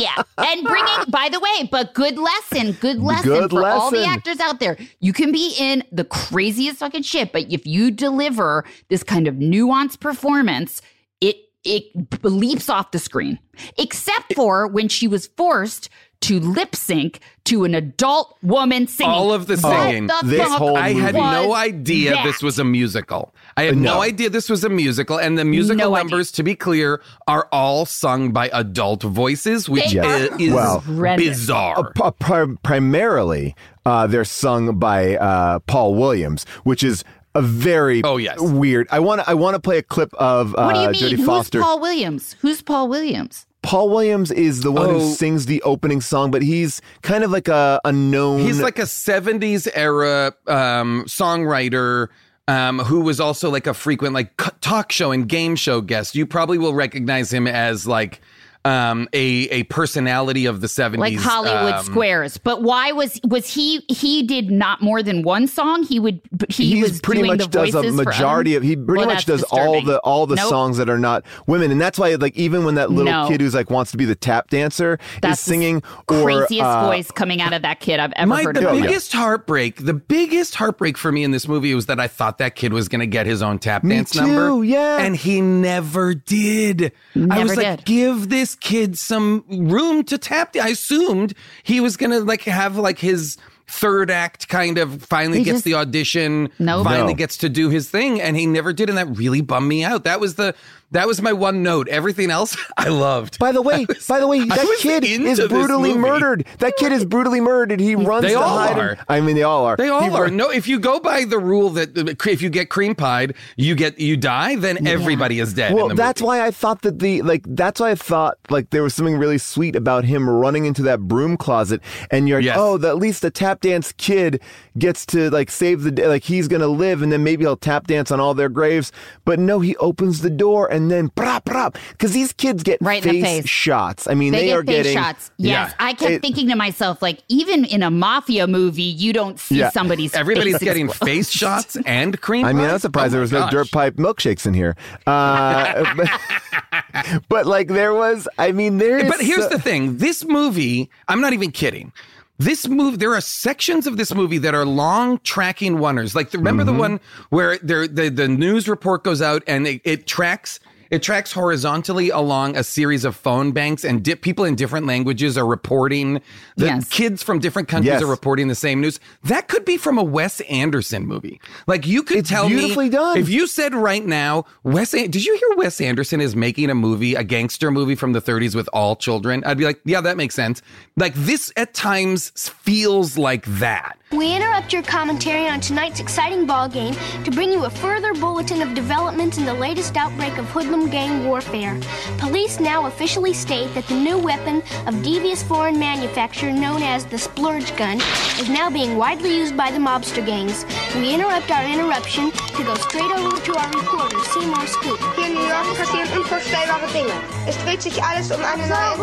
[0.00, 0.22] Yeah.
[0.38, 4.38] And bringing, by the way, but good lesson, good lesson Good for all the actors
[4.40, 4.76] out there.
[5.00, 9.34] You can be in the craziest fucking shit, but if you deliver this kind of
[9.36, 10.80] nuanced performance,
[11.20, 11.84] it it
[12.24, 13.38] leaps off the screen.
[13.76, 15.90] Except for when she was forced
[16.22, 19.10] to lip sync to an adult woman singing.
[19.10, 20.06] All of the What singing.
[20.06, 22.24] the This whole I had no idea that?
[22.24, 23.32] this was a musical.
[23.56, 23.94] I had no.
[23.94, 24.02] No.
[24.02, 26.04] idea this was a musical, and the musical No idea.
[26.04, 30.80] numbers, to be clear, are all sung by adult voices, which They is, is Well,
[30.80, 31.28] horrendous.
[31.40, 31.92] bizarre.
[32.00, 33.54] Uh, pri- primarily,
[33.86, 37.02] uh, they're sung by uh, Paul Williams, which is
[37.34, 38.38] a very Oh, yes.
[38.40, 38.88] weird.
[38.90, 41.18] I want to I want to play a clip of uh, What do you mean?
[41.18, 42.36] Jodie Who's Paul Williams?
[42.40, 43.46] Who's Paul Williams?
[43.62, 44.98] Paul Williams is the one Oh.
[45.00, 48.40] who sings the opening song, but he's kind of like a, a known.
[48.40, 52.08] He's like a 70s era um, songwriter
[52.48, 56.14] um, who was also like a frequent like talk show and game show guest.
[56.16, 58.20] You probably will recognize him as like
[58.64, 60.98] um, a a personality of the 70s.
[60.98, 62.36] like Hollywood um, Squares.
[62.38, 65.82] But why was was he he did not more than one song?
[65.84, 69.06] He would he was pretty doing much the does a majority of he pretty Well,
[69.06, 70.48] much that's does all the all the Nope.
[70.48, 73.28] songs that are not women and that's why like even when that little No.
[73.28, 76.60] kid who's like wants to be the tap dancer That's is singing the or craziest
[76.66, 78.66] uh, voice coming out of that kid I've ever My heard the of.
[78.66, 78.88] in my life.
[78.88, 82.56] biggest heartbreak, the biggest heartbreak for me in this movie was that I thought that
[82.56, 84.98] kid was going to get his own tap Me dance too, number, yeah.
[84.98, 86.92] and he never did.
[87.14, 90.54] I Never was like, give this kid some room to tap.
[90.56, 93.36] I assumed he was going to like have like his
[93.68, 96.82] third act kind of finally He gets just- the audition, Nope.
[96.84, 97.16] finally No.
[97.18, 100.02] gets to do his thing, and he never did, and that really bummed me out.
[100.04, 100.54] That was the
[100.92, 101.88] that was my one note.
[101.88, 103.38] Everything else I loved.
[103.38, 106.46] by the way, by the way, that kid is brutally murdered.
[106.58, 107.80] That kid is brutally murdered.
[107.80, 108.84] He runs They to all hide him.
[108.84, 108.98] are.
[109.08, 109.76] I mean, they all are.
[109.76, 110.22] They all He are.
[110.24, 113.34] run- No, if you go by the rule that uh, if you get cream pied,
[113.56, 115.74] you get you die, then everybody is dead.
[115.74, 116.26] Well, in the that's movie.
[116.26, 119.38] why I thought that the like that's why I thought like there was something really
[119.38, 122.56] sweet about him running into that broom closet and you're like, Yes.
[122.58, 124.40] oh, the, at least the tap dance kid
[124.78, 127.86] gets to like save the day, like he's gonna live and then maybe he'll tap
[127.86, 128.90] dance on all their graves.
[129.24, 133.04] But no, he opens the door and then brap brap because these kids get Right
[133.04, 133.48] in the face, face.
[133.50, 134.06] shots.
[134.06, 135.30] I mean, They, they, get are face getting shots.
[135.36, 135.74] Yes, Yeah.
[135.84, 139.56] I kept It- thinking to myself, like, even in a mafia movie, you don't see
[139.58, 139.70] Yeah.
[139.70, 141.06] somebody's everybody's face getting explode.
[141.08, 142.46] face shots and cream.
[142.50, 142.72] I mean, pies?
[142.74, 143.50] I'm surprised Oh there my was no gosh.
[143.50, 144.76] dirt pipe milkshakes in here.
[145.08, 149.10] Uh, but, but, like there was, I mean, there is.
[149.10, 151.92] But here's so- the thing: this movie, I'm not even kidding.
[152.38, 156.14] This movie, there are sections of this movie that are long tracking oneers.
[156.14, 156.72] Like, remember Mm-hmm.
[156.74, 160.58] the one where there the the news report goes out and it, it tracks.
[160.90, 165.38] It tracks horizontally along a series of phone banks, and di- people in different languages
[165.38, 166.20] are reporting.
[166.56, 166.88] The Yes.
[166.88, 168.02] kids from different countries Yes.
[168.02, 168.98] are reporting the same news.
[169.22, 171.40] That could be from a Wes Anderson movie.
[171.68, 173.18] Like you could It's tell beautifully me done.
[173.18, 174.92] if you said right now, Wes.
[174.92, 178.20] An- Did you hear Wes Anderson is making a movie, a gangster movie from the
[178.20, 179.44] 30s with all children?
[179.46, 180.60] I'd be like, yeah, that makes sense.
[180.96, 183.96] Like this at times feels like that.
[184.12, 188.60] We interrupt your commentary on tonight's exciting ball game to bring you a further bulletin
[188.60, 191.78] of developments in the latest outbreak of hoodlum gang warfare.
[192.18, 197.16] Police now officially state that the new weapon of devious foreign manufacture known as the
[197.16, 197.98] splurge gun
[198.40, 200.66] is now being widely used by the mobster gangs.
[200.96, 204.98] We interrupt our interruption to go straight over to our reporter, Seymour Scoop.
[205.14, 207.14] Hier in New York passieren unvorstellbare Dinge.
[207.46, 208.98] Es dreht sich alles um eine neue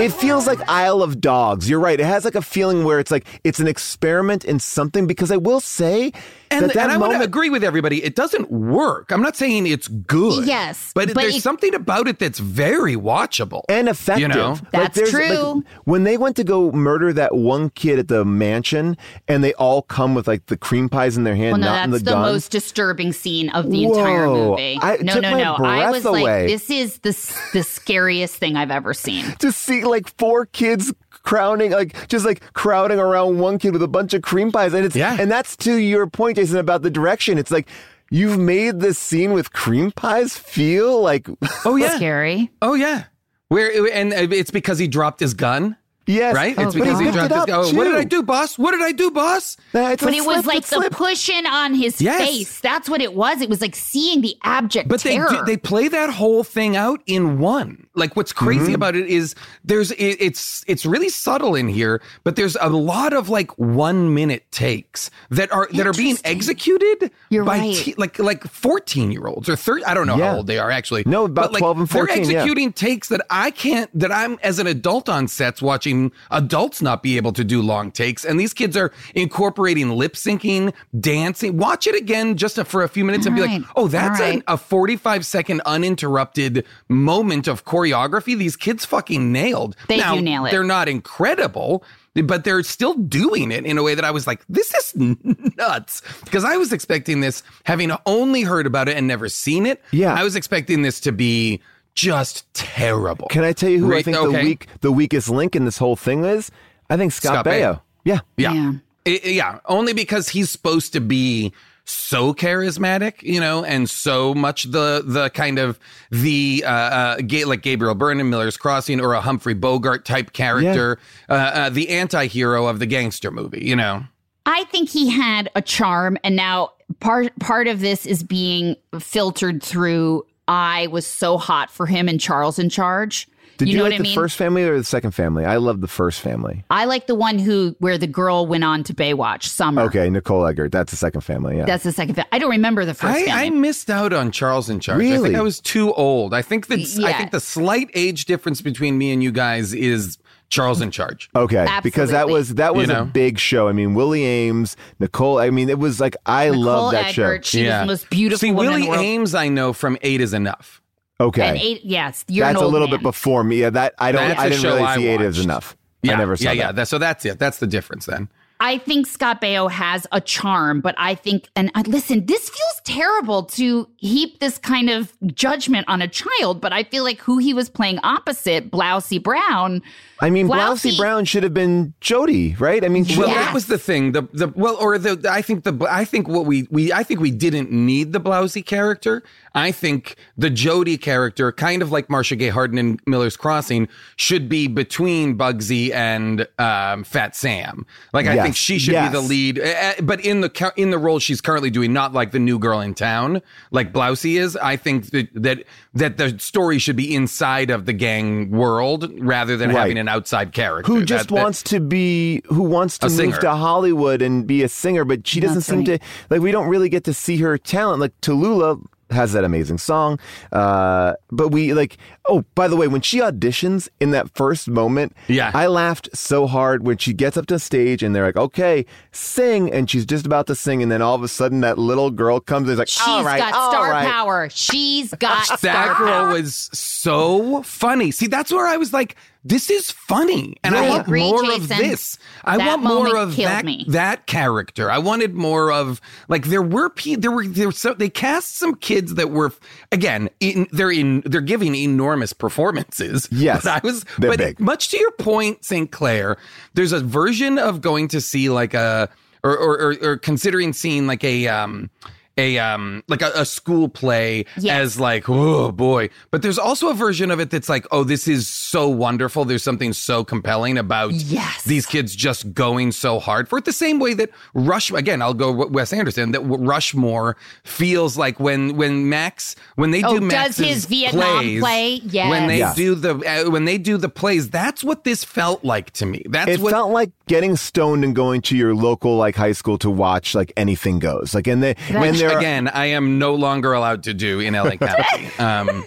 [0.00, 1.70] It feels like Isle of Dogs.
[1.70, 1.98] You're right.
[1.98, 5.06] It has like a feeling where it's like it's an experiment in something.
[5.06, 6.12] Because I will say
[6.54, 8.02] And, that that and I want moment, to agree with everybody.
[8.04, 9.10] It doesn't work.
[9.10, 10.46] I'm not saying it's good.
[10.46, 13.62] Yes, But, but there's it- something about it that's very watchable.
[13.68, 14.22] and effective.
[14.22, 14.56] You know?
[14.72, 15.64] That's there's, true.
[15.84, 18.96] when they went to go murder that one kid at the mansion,
[19.28, 21.84] and they all come with like the cream pies in their hand, Well, no, not
[21.84, 22.22] in that's the, the, gun.
[22.32, 24.78] most disturbing scene of the entire movie.
[24.80, 25.54] I- no, took no, my no.
[25.56, 26.22] I was away.
[26.22, 27.12] like, this is the
[27.52, 29.24] the scariest thing I've ever seen.
[29.38, 30.92] to see like four kids
[31.24, 34.84] crowding like just like crowding around one kid with a bunch of cream pies and
[34.84, 35.16] it's Yeah.
[35.18, 37.66] and that's to your point jason about the direction it's like
[38.10, 41.26] you've made this scene with cream pies feel like
[41.64, 41.96] Oh yeah.
[41.96, 42.50] Scary.
[42.62, 43.04] Oh yeah.
[43.48, 45.76] Where and it's because he dropped his gun.
[46.06, 46.34] Yes.
[46.34, 46.54] right?
[46.58, 47.44] Oh, it's because he he dropped his.
[47.46, 47.64] gun.
[47.64, 47.94] Oh, what did.
[47.94, 48.58] I do, boss?
[48.58, 49.56] What did I do, boss?
[49.72, 50.92] Nah, it's a but it was like the slip.
[50.92, 52.18] pushing on his Yes.
[52.28, 52.60] face.
[52.60, 53.40] That's what it was.
[53.40, 55.30] It was like seeing the abject But they terror.
[55.30, 57.86] do, they play that whole thing out in one.
[57.94, 58.74] Like what's crazy Mm-hmm.
[58.74, 63.12] about it is there's it, it's it's really subtle in here, but there's a lot
[63.12, 67.74] of like one minute takes that are that are being executed You're by right.
[67.76, 69.84] te- like like fourteen year olds or thirty.
[69.84, 70.30] I don't know Yeah.
[70.30, 71.02] how old they are actually.
[71.06, 72.38] No, about But, like, 12 and 14, They're yeah.
[72.38, 73.90] executing takes that I can't.
[73.98, 77.90] That I'm as an adult on sets watching adults not be able to do long
[77.90, 81.56] takes, and these kids are incorporating lip syncing, dancing.
[81.56, 83.60] Watch it again just for a few minutes and be All right.
[83.60, 89.32] like, oh, that's All an a 45 second uninterrupted moment of choreography these kids fucking
[89.32, 89.76] nailed.
[89.88, 90.50] They now, do nail it.
[90.50, 94.44] They're not incredible, but they're still doing it in a way that I was like,
[94.48, 94.92] this is
[95.56, 96.02] nuts.
[96.24, 99.82] Because I was expecting this, having only heard about it and never seen it.
[99.90, 100.14] Yeah.
[100.14, 101.60] I was expecting this to be
[101.94, 103.28] just terrible.
[103.28, 104.38] Can I tell you who I think okay.
[104.38, 106.50] the weak the weakest link in this whole thing is?
[106.90, 107.74] I think Scott, Scott Baio.
[107.74, 107.80] Baio.
[108.04, 108.20] Yeah.
[108.36, 108.52] Yeah.
[108.52, 108.72] Yeah.
[109.06, 109.58] I- yeah.
[109.66, 111.52] Only because he's supposed to be
[111.84, 115.78] so charismatic, you know, and so much the the kind of
[116.10, 120.32] the uh, uh ga- like Gabriel Byrne in Miller's Crossing or a Humphrey Bogart type
[120.32, 124.04] character, uh, uh, the anti-hero of the gangster movie, you know.
[124.46, 129.62] I think he had a charm, and now part part of this is being filtered
[129.62, 130.26] through.
[130.46, 133.28] I was so hot for him and Charles in charge.
[133.56, 134.14] Did you, know like what I the mean?
[134.14, 135.44] first family or the second family?
[135.44, 136.64] I love the first family.
[136.70, 139.44] I like the one who where the girl went on to Baywatch.
[139.44, 139.82] Summer.
[139.82, 140.72] Okay, Nicole Eggert.
[140.72, 141.56] That's the second family.
[141.58, 141.64] Yeah.
[141.66, 142.14] That's the second.
[142.16, 143.32] Fa- I don't remember the first I, family.
[143.46, 144.96] I missed out on Charles in Charge.
[144.96, 145.30] I Really?
[145.30, 146.34] think I was too old.
[146.34, 150.18] I think that I think the slight age difference between me and you guys is
[150.50, 151.30] Charles in Charge.
[151.34, 153.66] Okay, because that was that was You a big show.
[153.68, 155.38] I mean, Willie Aames, Nicole.
[155.38, 157.58] I mean, it was like I love that Eggert, show.
[157.58, 159.04] She was the most beautiful See, woman in Willie the world.
[159.28, 160.80] Aames, I know from Eight is Enough.
[161.20, 162.96] Okay, And eight, yes, you're that's an a little man.
[162.98, 163.60] bit before me.
[163.60, 164.28] Yeah, that I don't.
[164.28, 165.76] That's I a didn't really I see Eight is enough.
[166.02, 166.66] Yeah, I never saw yeah, yeah.
[166.66, 166.76] that.
[166.76, 167.38] That, so that's it.
[167.38, 168.28] That's the difference then.
[168.60, 172.80] I think Scott Baio has a charm, but I think, and I, listen, this feels
[172.84, 177.38] terrible to heap this kind of judgment on a child, but I feel like who
[177.38, 179.82] he was playing opposite, Blousy Brown.
[180.20, 182.84] I mean, Blousy- Blousy Brown should have been Jodie, right?
[182.84, 183.44] I mean, Well, Yes.
[183.46, 184.12] that was the thing.
[184.12, 187.20] The the well, or the I think the I think what we we I think
[187.20, 189.24] we didn't need the blousy character.
[189.54, 194.48] I think the Jodie character, kind of like Marcia Gay Harden in Miller's Crossing, should
[194.48, 197.86] be between Bugsy and um, Fat Sam.
[198.12, 200.98] Like I think she should be the lead, uh, uh, but in the in the
[200.98, 204.56] role she's currently doing, not like the new girl in town, like Blousy is.
[204.56, 205.64] I think that that
[205.94, 209.78] that the story should be inside of the gang world rather than Right.
[209.80, 213.16] having an outside character who just That- that- wants to be who wants to move
[213.16, 213.36] singer.
[213.40, 216.00] to Hollywood and be a singer, but she doesn't That's seem right.
[216.00, 216.40] to like.
[216.40, 218.00] We don't really get to see her talent.
[218.00, 220.18] Like Tallulah has that amazing song,
[220.52, 221.96] uh, but we like.
[222.26, 225.50] Oh, by the way, when she auditions in that first moment, Yeah.
[225.52, 229.70] I laughed so hard when she gets up to stage and they're like, "Okay, sing,"
[229.70, 232.40] and she's just about to sing, and then all of a sudden that little girl
[232.40, 234.48] comes and is like, She's "All right, got all star right." power.
[234.50, 236.28] She's got that star girl power.
[236.32, 238.10] was so funny.
[238.10, 240.56] See, that's where I was like, this is funny.
[240.64, 242.18] And I I want agree, more of this.
[242.44, 243.84] I That want more of that, me.
[243.88, 244.90] that character.
[244.90, 248.56] I wanted more of like there were pe- there were there were so they cast
[248.56, 249.52] some kids that were
[249.92, 253.28] again in, they're in they're giving enormous performances.
[253.30, 254.60] Yes, But I was they're but big.
[254.60, 255.90] much to your point, St.
[255.90, 256.36] Clair,
[256.74, 259.08] there's a version of going to see like a
[259.42, 261.90] or or, or, or considering seeing like a um
[262.36, 264.80] a um like a, a school play Yes.
[264.94, 268.26] as like oh boy but there's also a version of it that's like oh this
[268.26, 271.62] is so wonderful there's something so compelling about Yes.
[271.62, 275.32] these kids just going so hard for it the same way that rush again i'll
[275.44, 280.28] go Wes Anderson that rushmore feels like when when max when they Oh, do does
[280.58, 281.94] Max's his Vietnam plays, play?
[282.04, 282.30] Yes.
[282.30, 282.74] when they Yes.
[282.74, 283.14] do the
[283.46, 286.60] uh, when they do the plays that's what this felt like to me that's It
[286.60, 290.34] what felt like getting stoned and going to your local like high school to watch
[290.34, 291.32] like anything goes.
[291.34, 294.70] Like and they when they're again i am no longer allowed to do in la
[294.76, 295.84] county um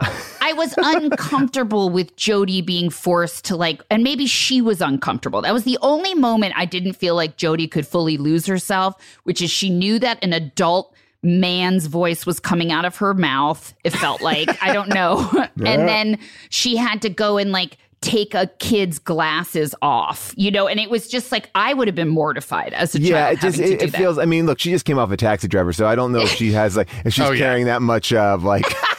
[0.00, 5.42] I was uncomfortable with Jodie being forced to like, and maybe she was uncomfortable.
[5.42, 9.42] That was the only moment I didn't feel like Jodie could fully lose herself, which
[9.42, 13.74] is she knew that an adult man's voice was coming out of her mouth.
[13.84, 15.28] It felt like, I don't know.
[15.64, 20.68] and then she had to go and like, take a kid's glasses off, you know,
[20.68, 23.32] and it was just like I would have been mortified as a yeah, child.
[23.32, 23.98] it just having to it, do it that.
[23.98, 24.18] feels.
[24.18, 26.30] I mean, look, she just came off a taxi driver, so I don't know if
[26.30, 27.38] she has like if she's Oh, yeah.
[27.46, 28.64] carrying that much of like.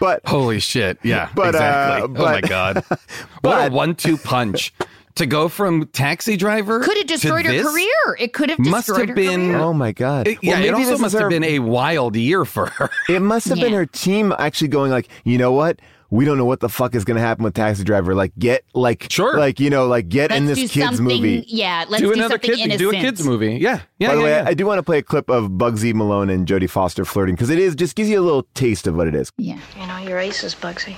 [0.00, 0.98] but Holy shit.
[1.02, 1.28] Yeah.
[1.34, 2.02] But, uh, exactly.
[2.02, 2.74] oh my but- God.
[2.88, 2.98] what
[3.42, 4.72] but- a one two punch.
[5.18, 8.16] To go from taxi driver could have to destroyed her career.
[8.18, 9.58] It could have must have her been- career.
[9.60, 12.16] oh my god, It, Well, yeah, it also must is have her- been a wild
[12.16, 12.90] year for her.
[13.08, 15.78] It must have been her team actually going like, you know what?
[16.10, 18.14] We don't know what the fuck is going to happen with Taxi Driver.
[18.14, 19.38] Like, get like, Sure.
[19.38, 21.44] like you know, like get in Let's this kids movie.
[21.48, 22.78] Yeah, let's do do, another something kids innocent.
[22.78, 23.54] do a kids movie.
[23.56, 24.08] Yeah, yeah.
[24.08, 24.44] By the yeah, way, yeah.
[24.46, 27.34] I, I do want to play a clip of Bugsy Malone and Jodie Foster flirting
[27.34, 29.30] because it is just gives you a little taste of what it is.
[29.38, 29.58] Yeah.
[29.80, 30.96] You know, you're aces, Bugsy.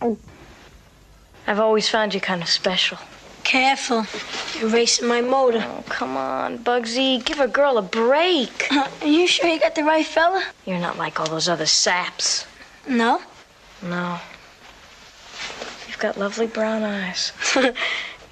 [0.00, 0.18] Oh.
[1.46, 2.98] I've always found you kind of special.
[3.42, 4.06] Careful.
[4.58, 5.62] You're racing my motor.
[5.62, 7.22] Oh, come on, Bugsy.
[7.22, 8.66] Give a girl a break.
[8.72, 10.42] Uh, are you sure you got the right fella?
[10.64, 12.46] You're not like all those other saps.
[12.88, 13.20] No.
[13.82, 14.18] No.
[16.04, 17.32] You've got lovely brown eyes.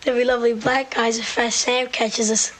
[0.02, 2.52] There'll be lovely black eyes if Fat Sam catches us.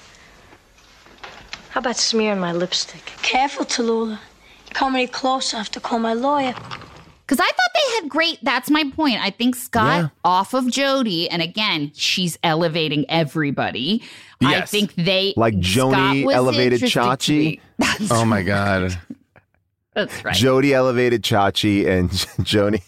[1.68, 3.04] How about smearing my lipstick?
[3.20, 4.12] Careful, Tallulah.
[4.12, 6.54] You come any closer, I have to call my lawyer.
[6.54, 8.38] Because I thought they had great.
[8.42, 9.20] That's my point.
[9.22, 10.08] I think Scott Yeah.
[10.24, 14.02] off of Jodie, and again, she's elevating everybody.
[14.42, 17.60] I think they Like Joanie elevated interested to Chachi?
[17.76, 18.98] That's, oh my god.
[19.94, 20.34] that's right.
[20.34, 22.10] Jodie elevated Chachi and
[22.46, 22.80] Joanie.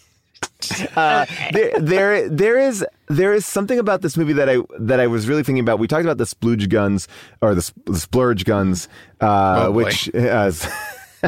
[0.95, 5.07] Uh, there, there, there is there is something about this movie that I that I
[5.07, 5.77] was really thinking about.
[5.79, 7.07] We talked about the splooge guns
[7.41, 8.87] or the, sp- the splurge guns,
[9.21, 10.51] uh, Oh, which uh,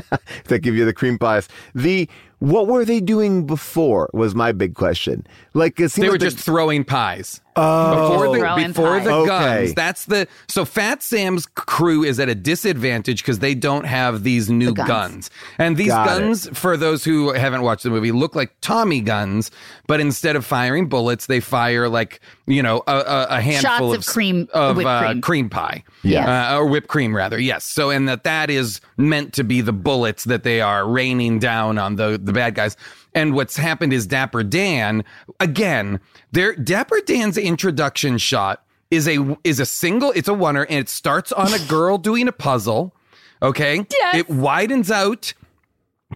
[0.46, 1.48] that give you the cream pies.
[1.76, 2.10] The
[2.40, 5.26] what were they doing before was my big question.
[5.54, 7.42] Like it seemed They were like the- just throwing pies.
[7.58, 9.28] Before the, Throwing before the pies.
[9.28, 9.30] guns.
[9.70, 9.74] Okay.
[9.76, 14.50] That's the so Fat Sam's crew is at a disadvantage because they don't have these
[14.50, 14.88] new guns.
[14.88, 15.30] guns.
[15.58, 19.52] And these Got guns, for those who haven't watched the movie, look like Tommy guns,
[19.88, 24.08] but instead of firing bullets, they fire like you know a, a, a handful Shots
[24.08, 25.22] of cream- of whipped uh, cream.
[25.22, 26.28] cream pie, Yes.
[26.28, 27.40] uh, or whipped cream rather.
[27.40, 27.64] Yes.
[27.66, 31.78] So and that that is meant to be the bullets that they are raining down
[31.78, 32.78] on the the bad guys.
[33.16, 35.04] And what's happened is Dapper Dan
[35.40, 36.00] again.
[36.38, 40.12] There, Dapper Dan's introduction shot is a is a single.
[40.12, 42.94] It's a oneer, and it starts on a girl doing a puzzle.
[43.42, 44.16] Okay, Yes.
[44.18, 45.34] it widens out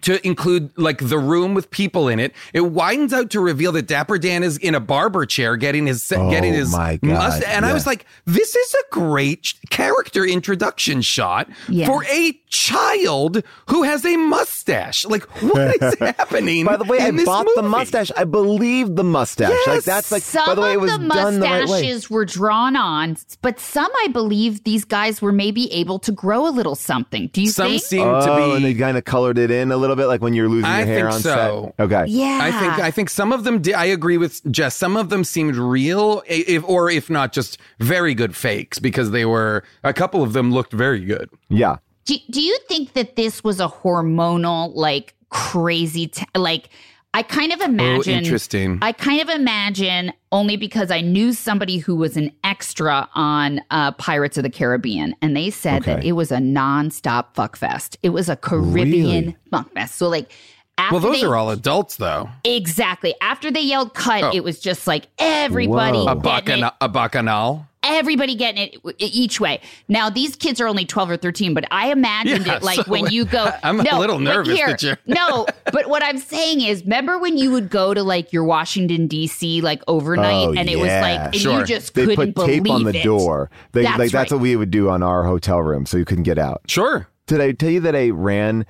[0.02, 2.34] to include like the room with people in it.
[2.52, 6.06] It widens out to reveal that Dapper Dan is in a barber chair getting his
[6.08, 10.24] getting oh his my God, must- And I was like, this is a great character
[10.24, 11.86] introduction shot Yeah.
[11.86, 15.04] for a child who has a mustache.
[15.06, 16.64] Like, what is happening?
[16.66, 18.12] By the way, I in this bought the mustache.
[18.16, 19.48] I believe the mustache.
[19.50, 19.84] Like Yes.
[19.84, 20.22] that's like.
[20.22, 21.66] some by the way, it of was the done the right way.
[21.66, 26.46] mustaches were drawn on, but some I believe these guys were maybe able to grow
[26.46, 27.28] a little something.
[27.32, 27.82] Do you Some think?
[27.82, 30.20] seem Oh, to be and they kind of colored it in a little bit, like
[30.20, 31.74] when you're losing I your hair think on so.
[31.78, 31.84] set.
[31.86, 32.04] Okay.
[32.08, 33.74] yeah, I think I think some of them did.
[33.74, 34.76] I agree with Jess.
[34.76, 39.24] Some of them seemed real, if or if not just very good fakes, because they
[39.24, 41.30] were a couple of them looked very good.
[41.48, 41.76] Yeah.
[42.04, 46.68] Do, do you think that this was a hormonal, like crazy, t- like
[47.14, 48.14] I kind of imagine.
[48.14, 48.78] Oh, interesting.
[48.80, 53.92] I kind of imagine only because I knew somebody who was an extra on uh,
[53.92, 57.98] Pirates of the Caribbean, and they said that it was a nonstop fuck fest.
[58.02, 59.36] It was a Caribbean Really?
[59.50, 59.96] fuck fest.
[59.96, 60.32] So like.
[60.78, 62.30] After Well, those they, are all adults, though.
[62.44, 64.24] exactly after they yelled cut.
[64.24, 64.30] Oh.
[64.32, 67.66] It was just like everybody A bacchanal, a bacchanal.
[67.84, 69.60] Everybody getting it each way.
[69.88, 72.90] Now these kids are only twelve or thirteen, but I imagined Yeah, it like so
[72.90, 73.50] when you go.
[73.62, 77.18] I'm a little but nervous here- that you're- no, but what I'm saying is, remember
[77.18, 79.60] when you would go to like your Washington D.C.
[79.60, 81.60] like overnight, Oh, and it was like, and Sure.
[81.60, 83.04] you just They couldn't put tape believe on the it.
[83.04, 83.50] door.
[83.72, 84.36] They, That's like that's right.
[84.36, 86.62] what we would do on our hotel room, so you couldn't get out.
[86.68, 87.08] Sure.
[87.26, 88.66] Did I tell you that I ran?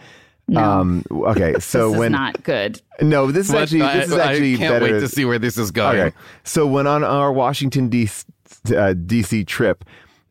[0.57, 1.05] Um.
[1.11, 1.55] Okay.
[1.61, 1.92] So when.
[1.92, 2.81] This when is not good.
[3.01, 4.94] no, this is What- actually I, this is I actually can't better.
[4.94, 5.98] wait to see where this is going.
[6.01, 6.16] Okay.
[6.44, 8.25] So when on our Washington DC,
[8.66, 9.85] uh, DC trip,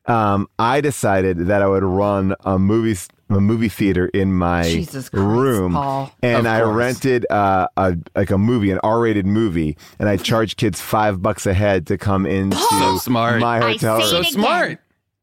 [0.06, 5.08] um, I decided that I would run a movie a movie theater in my Jesus
[5.08, 6.12] Christ, room, Paul.
[6.22, 6.76] and Of I course.
[6.76, 11.22] rented uh, a like a movie, an R rated movie, and I charged kids five
[11.22, 13.39] bucks a head to come into So smart.
[13.39, 14.22] my I hotel say So room.
[14.24, 14.34] it again.
[14.34, 14.80] smart.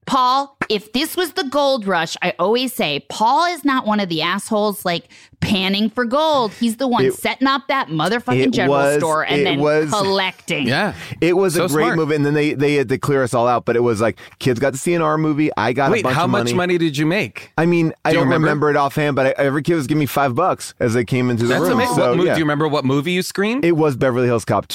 [0.09, 4.09] Paul, if this was the gold rush, I always say Paul is not one of
[4.09, 5.09] the assholes like
[5.41, 6.53] panning for gold.
[6.53, 10.67] He's the one It- setting up that motherfucking general was- store and then was- collecting.
[10.67, 10.95] Yeah.
[11.21, 11.97] It was So a great smart.
[11.97, 13.65] movie, and then they they had to clear us all out.
[13.65, 15.51] But it was like kids got to see an R movie.
[15.57, 17.53] I got a Wait, bunch how of much money did you make?
[17.59, 18.47] I mean, I Do you don't remember?
[18.47, 18.71] remember?
[18.71, 21.45] it offhand, but I, every kid was giving me five bucks as they came into
[21.45, 21.73] the That's room.
[21.75, 21.95] amazing.
[21.97, 22.35] So, what movie, yeah.
[22.35, 23.65] Do you remember what movie you screened?
[23.65, 24.67] It was Beverly Hills Cop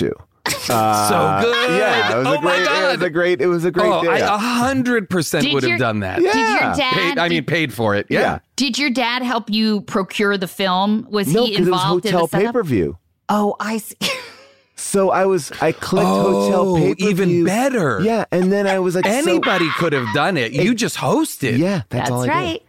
[0.63, 0.67] 2.
[0.67, 1.79] so uh, good.
[1.79, 2.65] Yeah, it was oh a great.
[2.65, 3.41] my It was a great.
[3.41, 4.09] It was a great oh, day.
[4.09, 6.21] I a hundred percent Did would have done that.
[6.21, 6.31] Yeah.
[6.33, 6.93] Did your dad?
[6.93, 8.07] Paid, I mean, paid for it.
[8.09, 8.19] Yeah.
[8.19, 8.39] Yeah.
[8.55, 11.07] did your dad help you procure the film?
[11.09, 12.53] Was no, he because it was involved in hotel the pay setup?
[12.53, 12.97] per view.
[13.29, 13.95] Oh, I see.
[14.75, 15.51] So I was.
[15.61, 17.09] I clicked oh, hotel Oh, pay per view.
[17.09, 18.01] even better.
[18.01, 20.51] Yeah, and then I was like, so- Anybody could have done it.
[20.51, 21.57] You just hosted.
[21.57, 22.31] yeah, that's, That's all I did.
[22.31, 22.63] right.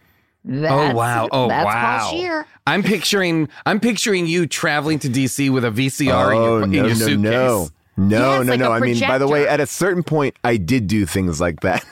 [0.47, 1.27] Oh wow!
[1.31, 1.99] Oh that's wow!
[2.01, 2.47] Paul Scheer.
[2.67, 6.63] I'm picturing I'm picturing you traveling to DC with a VCR in Oh your, no,
[6.65, 7.19] in your no, suitcase.
[7.21, 8.71] no, no, Yes, no, like no.
[8.71, 11.83] I mean, by the way, at a certain point, I did do things like that.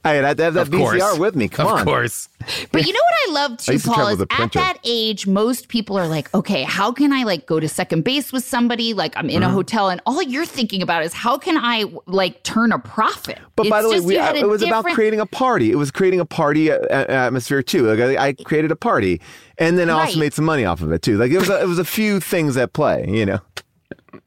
[0.04, 1.00] I had to have that Of course.
[1.00, 1.48] VCR with me.
[1.48, 1.78] Come of on.
[1.81, 2.29] Of course.
[2.73, 5.27] But you know what I love too, used to Paul, travel is at that age,
[5.27, 8.94] most people are like, okay, how can I like go to second base with somebody?
[8.94, 9.37] Like I'm Mm-hmm.
[9.37, 12.79] in a hotel and all you're thinking about is how can I like turn a
[12.79, 13.38] profit?
[13.56, 15.71] But by It's the way, we, you it was about creating a party.
[15.71, 17.87] It was creating a party uh, atmosphere too.
[17.87, 19.21] Like I, I created a party,
[19.58, 21.19] and then I also made some money off of it too.
[21.19, 23.40] Like it was, a, it was a few things at play, you know,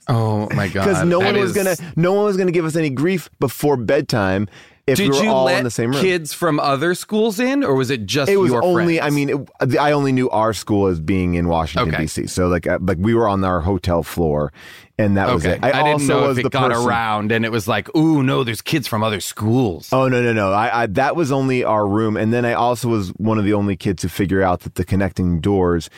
[0.07, 0.85] Oh my god.
[0.85, 3.29] because no that one was is- gonna, no one was gonna give us any grief
[3.39, 4.47] before bedtime
[4.87, 6.01] if Did we were you all let in the same room.
[6.01, 8.97] kids from other schools in, or was it just it was your only.
[8.97, 9.11] friends?
[9.13, 12.03] I mean, it, I only knew our school as being in Washington Okay.
[12.03, 12.25] D.C.
[12.27, 14.51] So like, uh, like we were on our hotel floor,
[14.97, 15.63] and that was it.
[15.63, 16.87] I, didn't also know was if the it got person.
[16.87, 19.89] around and it was like, ooh, no, there's kids from other schools.
[19.93, 20.51] Oh no no no!
[20.51, 23.53] I, I that was only our room, and then I also was one of the
[23.53, 25.91] only kids to figure out that the connecting doors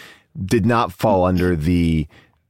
[0.45, 2.05] did not fall under the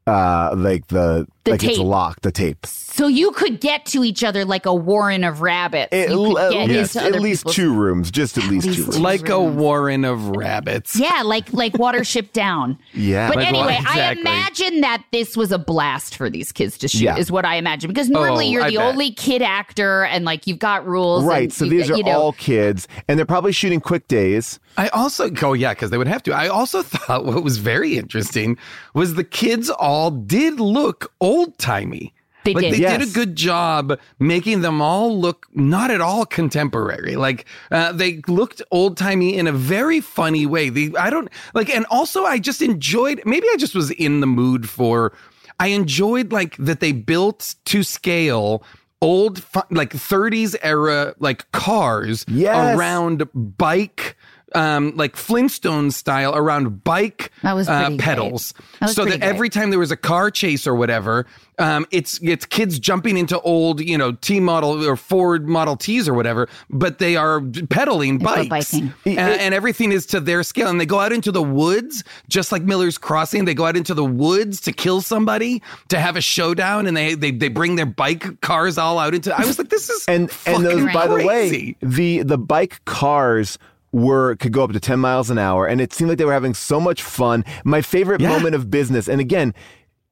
[0.05, 1.85] uh like the, The like it's tape.
[1.85, 2.65] locked the tape.
[2.65, 5.93] So you could get to each other like a warren of rabbits.
[5.93, 8.83] At, you could at get least into at least two rooms, just at least two
[8.83, 8.99] rooms.
[8.99, 10.95] like a warren of rabbits.
[10.97, 12.77] Yeah, like like Watership Down.
[12.93, 13.29] Yeah.
[13.29, 14.21] But Like what- anyway, I exactly.
[14.21, 17.01] imagine that this was a blast for these kids to shoot.
[17.01, 17.17] Yeah.
[17.17, 18.85] Is what I imagine because normally Oh, you're I the bet.
[18.91, 21.23] only kid actor and like you've got rules.
[21.23, 24.07] Right, and so you- these are you know, all kids, and they're probably shooting quick
[24.09, 24.59] days.
[24.75, 26.33] I also oh yeah, because they would have to.
[26.33, 28.57] I also thought what was very interesting
[28.93, 32.13] was the kids all did look old timey.
[32.45, 32.73] They like did.
[32.73, 37.15] they did a good job making them all look not at all contemporary.
[37.15, 40.67] Like uh, they looked old timey in a very funny way.
[40.69, 43.21] They I don't like, and also I just enjoyed.
[43.25, 45.13] Maybe I just was in the mood for.
[45.59, 48.63] I enjoyed like that they built to scale
[49.01, 52.75] old like 30s era like cars Yes.
[52.77, 54.17] around bike
[54.55, 58.53] um like Flintstone style around bike That was uh, pedals.
[58.79, 61.25] That was so pretty that every time there was a car chase or whatever
[61.59, 66.07] um it's it's kids jumping into old you know T model or Ford Model Ts
[66.07, 68.71] or whatever but they are pedaling They bikes.
[68.71, 68.93] biking.
[69.05, 72.51] and, and everything is to their scale and they go out into the woods just
[72.51, 73.45] like Miller's Crossing.
[73.45, 77.13] They go out into the woods to kill somebody to have a showdown and they
[77.13, 80.31] they, they bring their bike cars all out into I was like this is and
[80.47, 83.57] and those fucking by the way the the bike cars
[83.93, 86.33] were could go up to 10 miles an hour and it seemed like they were
[86.33, 88.29] having so much fun my favorite Yeah.
[88.29, 89.53] moment of business and again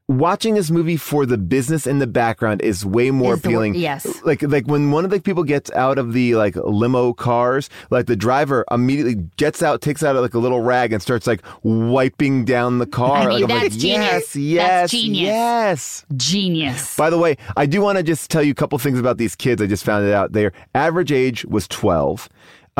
[0.07, 3.75] watching this movie for the business in the background is way more Is the appealing
[3.75, 4.05] yes.
[4.25, 8.07] like like when one of the people gets out of the like limo cars like
[8.07, 12.43] the driver immediately gets out takes out like a little rag and starts like wiping
[12.43, 14.35] down the car I mean, like, I'm like, that's genius.
[14.35, 15.21] yes That's yes genius.
[15.27, 16.95] yes Genius.
[16.97, 19.35] by the way, I do want to just tell you a couple things about these
[19.35, 19.61] kids.
[19.61, 20.33] I just found it out.
[20.33, 22.27] Their average age was 12.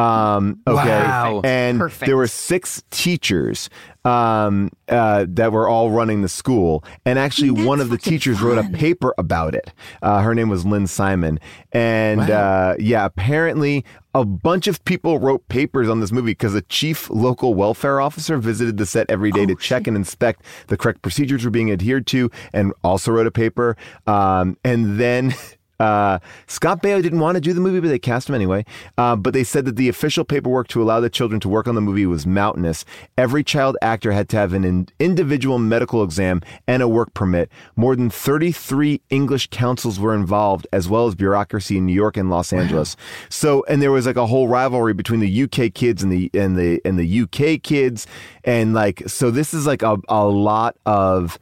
[0.01, 1.03] Um, okay.
[1.03, 1.41] Wow.
[1.43, 2.07] And Perfect.
[2.07, 3.69] there were six teachers
[4.03, 6.83] um, uh, that were all running the school.
[7.05, 9.71] And actually, That's one of the fucking teachers wrote a paper about it.
[10.01, 11.39] Uh, her name was Lynn Simon.
[11.71, 16.61] And uh, yeah, apparently, a bunch of people wrote papers on this movie because a
[16.63, 20.43] chief local welfare officer visited the set every day Oh, day to check and inspect
[20.67, 23.77] the correct procedures were being adhered to and also wrote a paper.
[24.07, 25.33] Um, and then.
[25.81, 28.63] Uh, Scott Baio didn't want to do the movie, but they cast him anyway.
[28.99, 31.73] Uh, but they said that the official paperwork to allow the children to work on
[31.73, 32.85] the movie was mountainous.
[33.17, 37.49] Every child actor had to have an in- individual medical exam and a work permit.
[37.75, 42.29] More than 33 English councils were involved, as well as bureaucracy in New York and
[42.29, 42.95] Los Angeles.
[43.29, 46.57] So, and there was like a whole rivalry between the UK kids and the and
[46.57, 48.05] the and the UK kids,
[48.43, 49.31] and like so.
[49.31, 51.39] This is like a a lot of.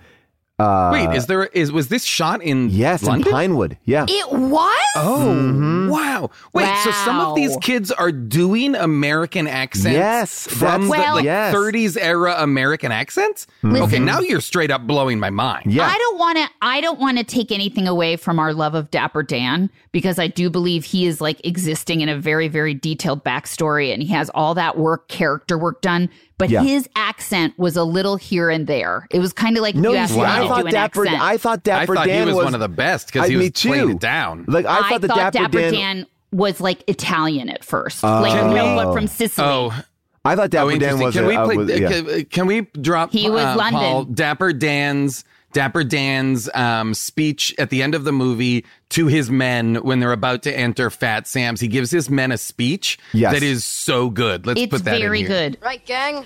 [0.60, 3.78] Uh, Wait, is there is was this shot in yes, in Pinewood.
[3.86, 4.06] Yeah.
[4.10, 4.76] it was.
[4.96, 5.90] Oh, Mm-hmm.
[5.90, 6.30] wow.
[6.54, 11.24] Wait, so some of these kids are doing American accents Yes, from the Well- like,
[11.24, 11.54] yes.
[11.56, 13.48] 30s era American accents?
[13.64, 15.72] Okay, now you're straight up blowing my mind.
[15.72, 15.86] Yeah.
[15.86, 16.48] I don't want to.
[16.62, 20.28] I don't want to take anything away from our love of Dapper Dan because I
[20.28, 24.30] do believe he is like existing in a very, very detailed backstory, and he has
[24.32, 26.10] all that work, character work done.
[26.40, 26.64] But Yeah.
[26.64, 29.06] his accent was a little here and there.
[29.12, 30.72] It was kind of like No, you you asked see, I to do thought an
[30.72, 31.06] Dapper.
[31.06, 31.22] accent.
[31.22, 33.36] I thought I Dapper thought Dan he was, one of the best because I- he
[33.36, 33.92] me was playing too.
[33.92, 34.46] it down.
[34.48, 35.74] Like I I thought the thought Dapper, Dan.
[35.74, 39.48] Dan was like Italian at first, like Can real, from Sicily.
[39.48, 39.78] Oh,
[40.26, 41.14] I thought Dapper oh, Dan was.
[41.14, 41.90] Can a- we uh, was- yeah.
[41.90, 43.12] can, can we drop?
[43.12, 43.82] He was uh, London.
[43.82, 49.32] Paul, Dapper Dan's Dapper Dan's um, speech at the end of the movie to his
[49.32, 51.60] men when they're about to enter Fat Sam's.
[51.60, 53.34] He gives his men a speech Yes.
[53.34, 54.46] that is so good.
[54.46, 55.50] Let's it's put that very in here.
[55.50, 55.58] good.
[55.62, 56.26] Right, gang?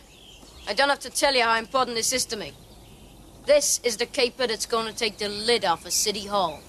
[0.68, 2.54] I don't have to tell you how important this is to me.
[3.46, 6.62] This is the caper that's going to take the lid off of City Hall.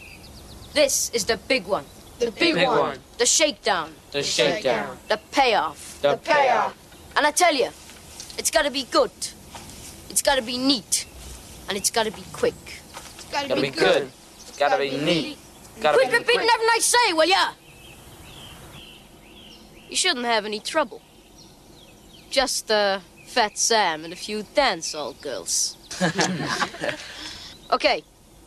[0.75, 1.85] This is the big one.
[2.19, 2.99] The big one.
[3.19, 3.93] The shakedown.
[4.13, 4.97] The shakedown.
[5.09, 6.01] The payoff.
[6.03, 6.75] The payoff.
[7.17, 7.67] And I tell you,
[8.39, 9.11] it's got to be good.
[10.11, 11.07] It's got to be neat.
[11.69, 12.55] And it's got to be quick.
[12.95, 14.11] It's got Gotta be good.
[14.59, 15.39] Gotta be neat.
[15.81, 17.53] Gotta Quit be repeating everything I say, will ya?
[19.89, 21.03] You shouldn't have any trouble.
[22.31, 25.77] Just, uh, Fat Sam and a few dancehall girls.
[27.73, 28.03] okay,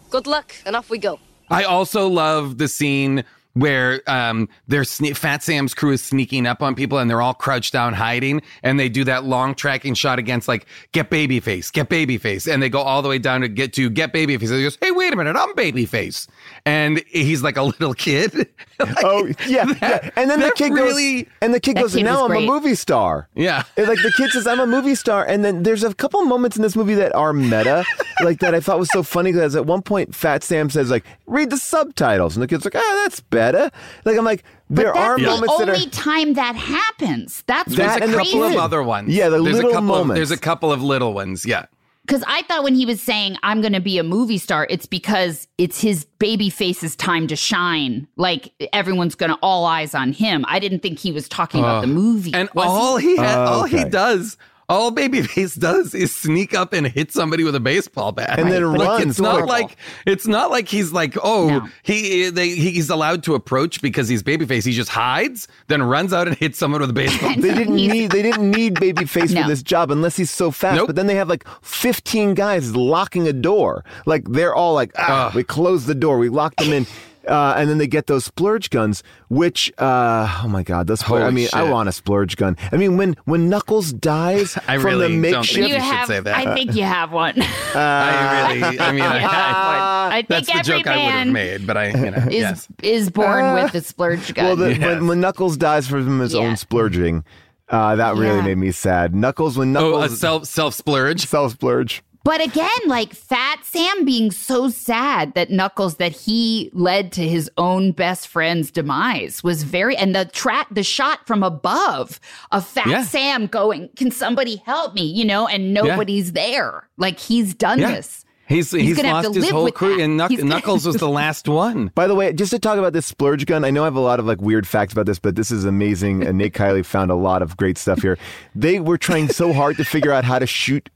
[0.09, 1.19] good luck, and off we go.
[1.49, 3.23] I also love the scene
[3.59, 7.33] where um their sne- Fat Sam's crew is sneaking up on people and they're all
[7.33, 11.89] crouched down hiding and they do that long tracking shot against like get babyface, get
[11.89, 14.49] babyface and they go all the way down to get to get babyface.
[14.49, 16.27] And he goes, "Hey, wait a minute, I'm babyface."
[16.65, 18.49] And he's like a little kid.
[18.79, 20.09] Like, Oh yeah, that- yeah.
[20.15, 22.43] and then the kid really goes, and the kid goes, kid "Now I'm great.
[22.43, 23.63] a movie star." Yeah.
[23.75, 26.57] And, like the kid says, "I'm a movie star," and then there's a couple moments
[26.57, 27.83] in this movie that are meta,
[28.23, 31.05] like that I thought was so funny because at one point Fat Sam says, "Like
[31.25, 33.19] read the subtitles," and the kid's like, "Ah, that's
[33.51, 33.71] better."
[34.05, 37.43] Like I'm like, there but are that's the moments that only time that happens.
[37.47, 39.13] That's That There's a and couple of other ones.
[39.13, 40.11] Yeah, the there's little a couple moments.
[40.11, 41.45] Of, there's a couple of little ones.
[41.45, 41.65] Yeah.
[42.05, 44.85] Because I thought when he was saying, I'm going to be a movie star, it's
[44.85, 48.07] because it's his baby face's time to shine.
[48.15, 50.45] Like everyone's going to all eyes on him.
[50.47, 52.33] I didn't think he was talking about the movie.
[52.33, 53.89] And all he, had, Oh, all he okay.
[53.89, 54.37] does,
[54.69, 58.73] all Babyface does is sneak up and hit somebody with a baseball bat, And then
[58.73, 59.05] Like, runs.
[59.11, 59.49] It's not Horrible.
[59.49, 61.69] like it's not like he's like, oh, No.
[61.83, 64.65] he they, he's allowed to approach because he's Babyface.
[64.65, 67.29] He just hides, then runs out and hits someone with a baseball.
[67.35, 67.41] bat.
[67.41, 69.43] They didn't need they didn't need Babyface No.
[69.43, 70.75] for this job unless he's so fast.
[70.77, 70.87] Nope.
[70.87, 73.85] But then they have like 15 guys locking a door.
[74.05, 75.35] Like they're all like, ah, Ugh.
[75.35, 76.85] we close the door, we lock them in.
[77.27, 81.01] Uh, and then they get those splurge guns, which, uh, oh my God, those.
[81.01, 82.55] Splurge, I Holy mean, I want a splurge gun.
[82.71, 85.81] I mean, when when Knuckles dies I from really the don't makeshift, think you should
[85.81, 86.47] have, say that.
[86.47, 87.33] I think you have one.
[87.75, 91.67] I really, I mean, I, I think that's the every joke I would have made,
[91.67, 92.67] but I, you know, is yes.
[92.81, 94.45] is born with a splurge gun.
[94.45, 94.79] well, the, Yes.
[94.79, 96.41] when, when Knuckles dies from his Yeah.
[96.41, 97.23] own splurging,
[97.69, 98.41] uh, that really Yeah.
[98.43, 99.13] made me sad.
[99.13, 101.25] Knuckles, when Oh, Knuckles a self self splurge.
[101.25, 102.03] self splurge.
[102.27, 107.49] But again, like Fat Sam being so sad that Knuckles that he led to his
[107.55, 112.19] own best friend's demise was very and the track the shot from above
[112.51, 113.03] of Fat Yeah.
[113.03, 115.03] Sam going, Can somebody help me?
[115.05, 116.89] You know, and nobody's there.
[116.97, 117.93] Like he's done Yeah.
[117.93, 118.25] this.
[118.47, 120.03] He's He's he's, lost his whole crew, that.
[120.03, 121.91] and Knuck- Knuckles was the last one.
[121.95, 123.99] By the way, just to talk about this splurge gun, I know I have a
[123.99, 126.25] lot of like weird facts about this, but this is amazing.
[126.25, 128.17] And Nate Kiley found a lot of great stuff here.
[128.55, 130.89] They were trying so hard to figure out how to shoot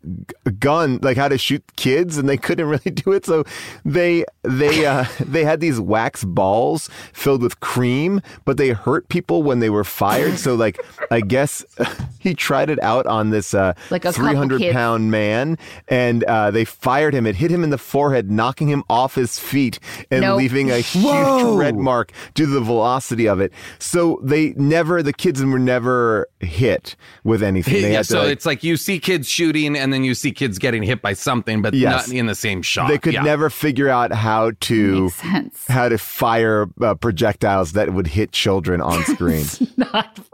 [0.45, 3.25] a gun, like how to shoot kids, and they couldn't really do it.
[3.25, 3.43] So
[3.83, 9.43] they they uh, they had these wax balls filled with cream, but they hurt people
[9.43, 10.37] when they were fired.
[10.39, 10.79] So like
[11.11, 11.65] I guess
[12.19, 15.57] he tried it out on this uh, Like a three hundred pound man,
[15.89, 17.27] and uh, they fired him.
[17.27, 19.79] It hit him in the forehead, knocking him off his feet
[20.11, 20.37] and Nope.
[20.37, 21.57] leaving a huge Whoa.
[21.57, 23.51] red mark due to the velocity of it.
[23.79, 27.73] So they never, the kids were never hit with anything.
[27.73, 30.13] They Yeah, had to, so like- it's like you see kids shooting, and then you
[30.13, 32.07] see kids getting hit by something, but Yes.
[32.07, 32.87] not in the same shot.
[32.89, 33.23] they could Yeah.
[33.23, 35.65] never figure out how to sense.
[35.67, 39.45] how to fire uh, projectiles that would hit children on screen.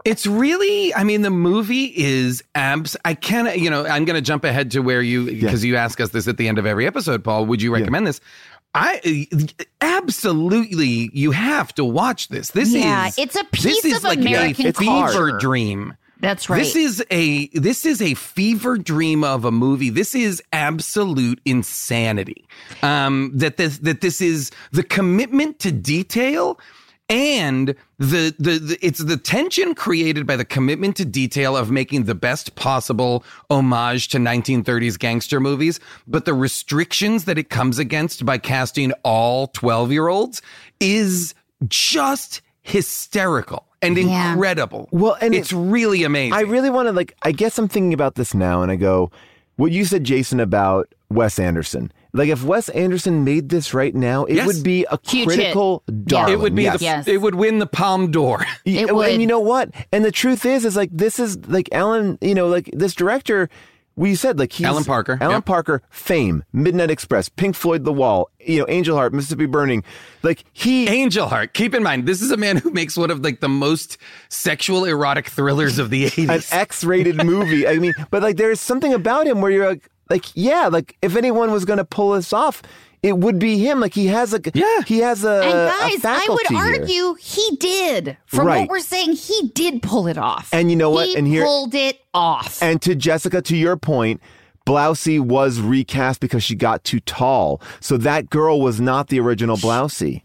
[0.04, 2.96] It's really, I mean, the movie is abs.
[3.04, 6.00] I can't, you know, I'm going to jump ahead to where you, because you ask
[6.00, 7.46] us this at the end of every episode, Paul.
[7.46, 8.20] Would you recommend this?
[8.74, 9.26] I
[9.80, 12.50] absolutely, you have to watch this.
[12.50, 15.38] This Yeah, is it's a this piece is of like American a fever culture.
[15.38, 15.94] dream.
[16.20, 16.58] That's right.
[16.58, 19.88] This is a this is a fever dream of a movie.
[19.88, 22.46] This is absolute insanity.
[22.82, 26.58] Um, that this that this is the commitment to detail
[27.08, 32.04] and the, the the it's the tension created by the commitment to detail of making
[32.04, 38.24] the best possible homage to 1930s gangster movies, but the restrictions that it comes against
[38.26, 40.42] by casting all 12 year olds
[40.80, 41.34] is
[41.68, 44.32] just hysterical and Yeah.
[44.32, 44.88] incredible.
[44.92, 46.34] Well, and it's it- really amazing.
[46.34, 47.14] I really want to like.
[47.22, 49.10] I guess I'm thinking about this now, and I go,
[49.56, 51.90] what you said, Jason, about Wes Anderson.
[52.18, 54.46] Like, if Wes Anderson made this right now, it Yes.
[54.46, 55.94] would be a Huge critical Yeah.
[56.06, 56.32] darling.
[56.34, 56.78] it would be Yes.
[56.80, 57.08] the Yes.
[57.08, 58.44] it would win the Palme d'Or.
[58.66, 59.20] It and would.
[59.20, 59.70] you know what?
[59.92, 62.18] And the truth is, is like this is like Alan.
[62.20, 63.48] You know, like this director.
[63.96, 65.44] We said like he's Alan Parker, Alan yep.
[65.44, 68.30] Parker, Fame, Midnight Express, Pink Floyd, The Wall.
[68.38, 69.82] You know, Angel Heart, Mississippi Burning.
[70.22, 70.86] Like he.
[70.88, 71.52] Angel Heart.
[71.52, 73.98] Keep in mind, this is a man who makes one of like the most
[74.28, 76.16] sexual erotic thrillers of the age.
[76.18, 77.66] an X-rated movie.
[77.66, 81.16] I mean, but like there's something about him where you're like, like yeah, like if
[81.16, 82.62] anyone was going to pull this off,
[83.02, 83.80] it would be him.
[83.80, 84.82] Like he has a Yeah.
[84.86, 86.80] he has a and guys, I would faculty here.
[86.80, 88.16] argue he did.
[88.26, 88.60] From Right.
[88.60, 90.48] what we're saying, he did pull it off.
[90.52, 91.08] And you know what?
[91.08, 92.62] He And here- pulled it off.
[92.62, 94.20] And to Jessica, to your point,
[94.66, 97.58] Blousey was recast because she got too tall.
[97.80, 100.22] So that girl was not the original Blousey.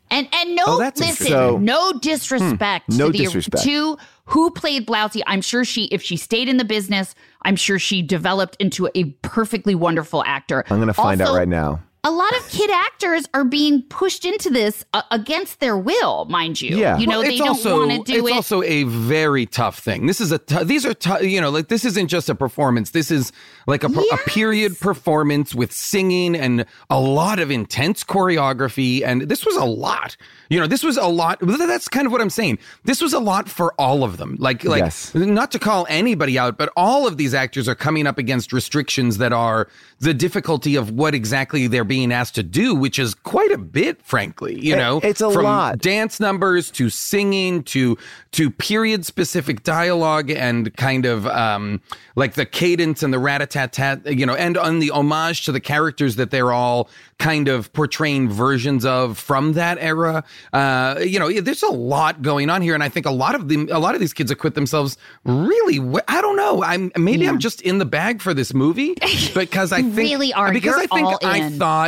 [0.65, 1.27] No, Oh, listen.
[1.27, 2.91] So- no disrespect.
[2.91, 2.97] Hmm.
[2.97, 3.63] No to the, disrespect.
[3.63, 5.21] to who played Blousey.
[5.27, 9.05] I'm sure she, if she stayed in the business, I'm sure she developed into a
[9.21, 10.63] perfectly wonderful actor.
[10.69, 11.81] I'm going to find out right now.
[12.05, 16.61] A lot of kid actors are being pushed into this uh, against their will, mind
[16.61, 16.77] you.
[16.77, 16.97] Yeah.
[16.97, 18.25] You know, Well, they it's don't also, want to do it's it.
[18.25, 20.05] It's also a very tough thing.
[20.05, 22.89] This is a t- these are t- you know like this isn't just a performance.
[22.91, 23.31] This is
[23.67, 29.01] like a, per- a period performance with singing and a lot of intense choreography.
[29.05, 30.17] And this was a lot.
[30.49, 31.39] You know, this was a lot.
[31.41, 32.59] That's kind of what I'm saying.
[32.83, 34.35] This was a lot for all of them.
[34.39, 35.15] Like like Yes.
[35.15, 39.17] not to call anybody out, but all of these actors are coming up against restrictions
[39.19, 39.67] that are
[39.99, 44.01] the difficulty of what exactly they're being asked to do, which is quite a bit,
[44.03, 44.59] frankly.
[44.59, 45.77] You It- know, it's a from lot.
[45.77, 47.95] dance numbers to singing to
[48.31, 51.79] to period specific dialogue and kind of um
[52.15, 56.15] like the cadence and the rat-a-tat-tat you know and on the homage to the characters
[56.15, 56.89] that they're all
[57.19, 60.23] kind of portraying versions of from that era
[60.53, 63.49] uh you know there's a lot going on here and i think a lot of
[63.49, 67.27] them a lot of these kids acquit themselves really we- i don't know i'm maybe
[67.29, 68.95] i'm just in the bag for this movie
[69.35, 70.51] because i think really are.
[70.51, 71.82] because You're i think i thought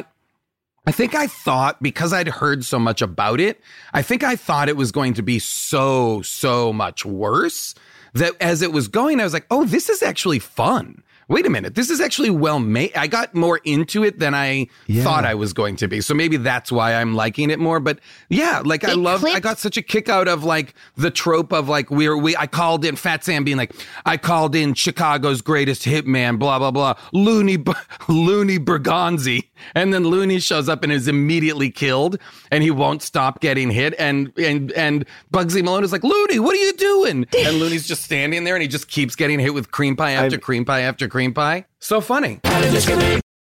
[0.87, 3.61] I think I thought because I'd heard so much about it,
[3.93, 7.73] I think I thought it was going to be so, so much worse
[8.13, 11.03] that as it was going, I was like, oh, this is actually fun.
[11.27, 11.73] Wait a minute.
[11.75, 12.95] This is actually well made.
[12.95, 15.03] I got more into it than I Yeah.
[15.03, 15.99] thought I was going to be.
[16.01, 17.79] So maybe that's why I'm liking it more.
[17.79, 17.99] But
[18.29, 21.67] yeah, like I love, I got such a kick out of like the trope of
[21.67, 23.73] like we're, we, I called in Fat Sam being like,
[24.05, 27.57] I called in Chicago's greatest hitman, blah, blah, blah, Looney,
[28.07, 29.45] Looney Bergonzi.
[29.73, 32.19] And then Looney shows up and is immediately killed
[32.51, 33.95] and he won't stop getting hit.
[33.97, 37.25] And, and, and Bugsy Malone is like, Looney, what are you doing?
[37.45, 40.35] And Looney's just standing there and he just keeps getting hit with cream pie after
[40.35, 41.65] I'm- cream pie after cream pie.
[41.79, 42.41] So funny.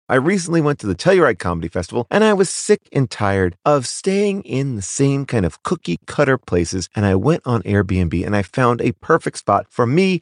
[0.10, 3.88] I recently went to the Telluride Comedy Festival and I was sick and tired of
[3.88, 6.90] staying in the same kind of cookie cutter places.
[6.94, 10.22] And I went on Airbnb and I found a perfect spot for me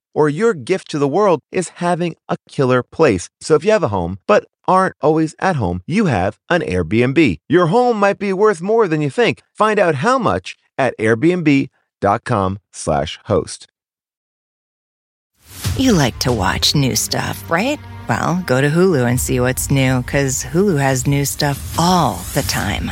[0.13, 3.29] or your gift to the world is having a killer place.
[3.39, 7.37] So if you have a home, but aren't always at home, you have an Airbnb.
[7.49, 9.41] Your home might be worth more than you think.
[9.53, 13.67] Find out how much at airbnb.com slash host.
[15.77, 17.79] You like to watch new stuff, right?
[18.07, 22.41] Well, go to Hulu and see what's new, because Hulu has new stuff all the
[22.43, 22.91] time.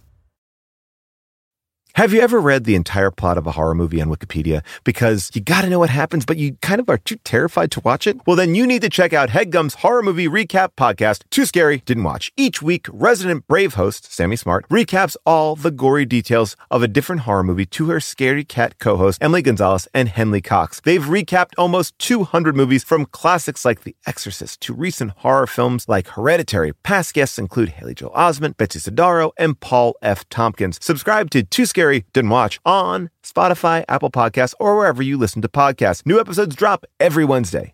[1.95, 4.63] Have you ever read the entire plot of a horror movie on Wikipedia?
[4.85, 8.07] Because you gotta know what happens, but you kind of are too terrified to watch
[8.07, 8.15] it?
[8.25, 12.05] Well, then you need to check out HeadGum's horror movie recap podcast, Too Scary, Didn't
[12.05, 12.31] Watch.
[12.37, 17.23] Each week, resident Brave host, Sammy Smart, recaps all the gory details of a different
[17.23, 20.79] horror movie to her Scary Cat co-host, Emily Gonzalez and Henley Cox.
[20.85, 26.07] They've recapped almost 200 movies from classics like The Exorcist to recent horror films like
[26.07, 26.71] Hereditary.
[26.83, 30.27] Past guests include Haley Joel Osment, Betsy Sidaro, and Paul F.
[30.29, 30.79] Tompkins.
[30.81, 31.80] Subscribe to Too Scary,
[32.13, 36.05] Didn't Watch on Spotify, Apple Podcasts, or wherever you listen to podcasts.
[36.05, 37.73] New episodes drop every Wednesday.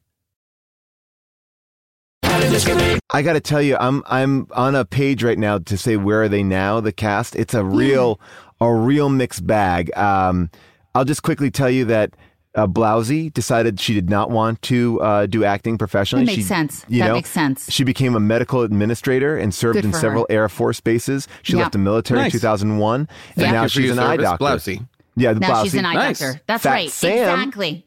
[3.10, 6.24] I got to tell you, I'm I'm on a page right now to say where
[6.24, 6.80] are they now?
[6.80, 7.36] The cast.
[7.36, 8.20] It's a real
[8.62, 9.95] a real mixed bag.
[9.97, 10.49] Um,
[10.95, 12.16] I'll just quickly tell you that
[12.55, 16.25] uh, Blousey decided she did not want to uh, do acting professionally.
[16.25, 16.85] That makes She- sense.
[16.87, 17.71] You That know, makes sense.
[17.71, 20.35] She became a medical administrator and served in several her.
[20.35, 21.27] Air Force bases.
[21.43, 21.59] She Yeah.
[21.59, 24.23] left the military in 2001, and Thank now you for she's your an eye service,
[24.25, 24.45] doctor.
[24.45, 24.87] Blousey.
[25.15, 25.79] Yeah, the Now she's Blousey.
[25.79, 26.19] an eye Nice.
[26.19, 26.41] doctor.
[26.47, 26.89] That's Fat right.
[26.91, 27.85] Sam- Exactly.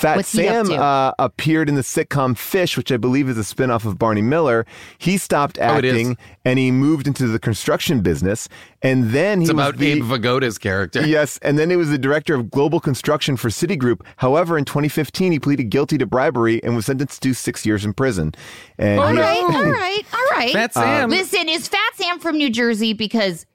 [0.00, 3.84] Fat What's Sam uh, appeared in the sitcom Fish, which I believe is a spinoff
[3.84, 4.64] of Barney Miller.
[4.98, 8.48] He stopped Oh, acting and he moved into the construction business.
[8.82, 11.06] And then he It's was about the, Abe Vigoda's character.
[11.06, 14.00] Yes, and then he was the director of global construction for Citigroup.
[14.16, 17.92] However, in 2015, he pleaded guilty to bribery and was sentenced to six years in
[17.92, 18.32] prison.
[18.78, 20.52] And All he- right, all right, all right.
[20.54, 21.10] Fat Sam.
[21.10, 22.94] Listen, is Fat Sam from New Jersey?
[22.94, 23.46] Because th-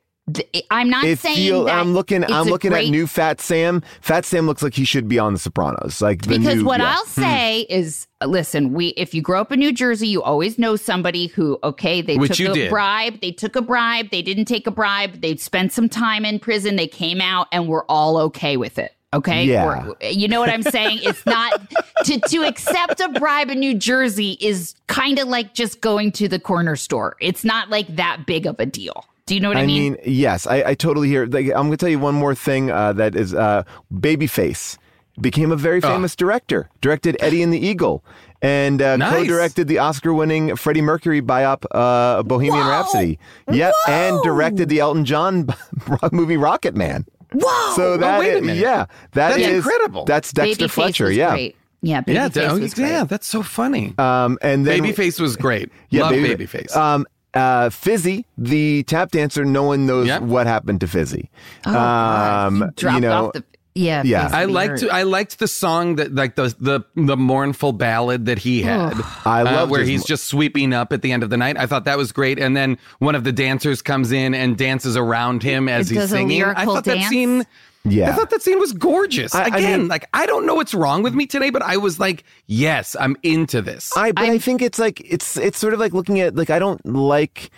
[0.71, 2.23] I'm not It saying feel, that I'm looking.
[2.23, 3.83] I'm looking great- at new Fat Sam.
[4.01, 6.01] Fat Sam looks like he should be on The Sopranos.
[6.01, 6.95] Like the because new- what yeah.
[6.95, 7.21] I'll hmm.
[7.21, 11.27] say is, listen, we if you grow up in New Jersey, you always know somebody
[11.27, 12.69] who, okay, they Which took a did.
[12.71, 16.39] bribe, they took a bribe, they didn't take a bribe, they spent some time in
[16.39, 18.95] prison, they came out, and we're all okay with it.
[19.13, 19.45] Okay.
[19.45, 19.87] Yeah.
[19.87, 20.99] Or- you know what I'm saying?
[21.03, 21.61] It's not
[22.05, 26.27] to, to accept a bribe in New Jersey is kind of like just going to
[26.27, 27.15] the corner store.
[27.21, 29.05] It's not like that big of a deal.
[29.27, 31.25] Do you know what I, I mean, yes, I, I totally hear.
[31.25, 34.77] Like, I'm going to tell you one more thing uh, that is uh, Babyface
[35.19, 36.69] became a very famous director.
[36.81, 38.03] Directed Eddie and the Eagle,
[38.43, 39.13] and uh, Nice.
[39.13, 43.17] co-directed the Oscar-winning Freddie Mercury biop uh, Bohemian Rhapsody.
[43.51, 45.47] Yep, and directed the Elton John
[46.11, 47.05] movie Rocket Man.
[47.33, 47.75] Whoa!
[47.75, 50.05] So that wait a is- yeah, that That's is- incredible.
[50.05, 51.05] That's Dexter Babyface Fletcher.
[51.05, 51.31] was Yeah.
[51.31, 51.55] great.
[51.81, 52.01] Yeah.
[52.07, 52.89] Yeah, Babyface oh, was great.
[52.89, 53.93] yeah, that's so funny.
[53.97, 55.69] Um, and then Babyface was great.
[55.89, 56.75] Yeah, Love Baby- Babyface.
[56.75, 57.05] Um,
[57.35, 59.45] uh, Fizzy, the tap dancer.
[59.45, 60.21] No one knows Yep.
[60.23, 61.29] what happened to Fizzy.
[61.65, 63.43] Oh, um, He dropped you know, off the.
[63.77, 64.03] Yeah.
[64.05, 64.29] Yeah.
[64.31, 64.89] I liked heard.
[64.89, 68.93] I liked the song that like the the the mournful ballad that he had.
[69.25, 71.35] I uh, loved where his he's mo- just sweeping up at the end of the
[71.35, 71.57] night.
[71.57, 72.39] I thought that was great.
[72.39, 76.03] And then one of the dancers comes in and dances around him as It he's
[76.03, 76.41] does singing.
[76.41, 77.45] I lyrical thought that scene.
[77.85, 78.09] Yeah.
[78.09, 79.33] I thought that scene was gorgeous.
[79.35, 81.77] I- I Again, mean- like I don't know what's wrong with me today, but I
[81.77, 83.95] was like, yes, I'm into this.
[83.95, 86.59] I but I think it's like it's it's sort of like looking at like I
[86.59, 87.51] don't like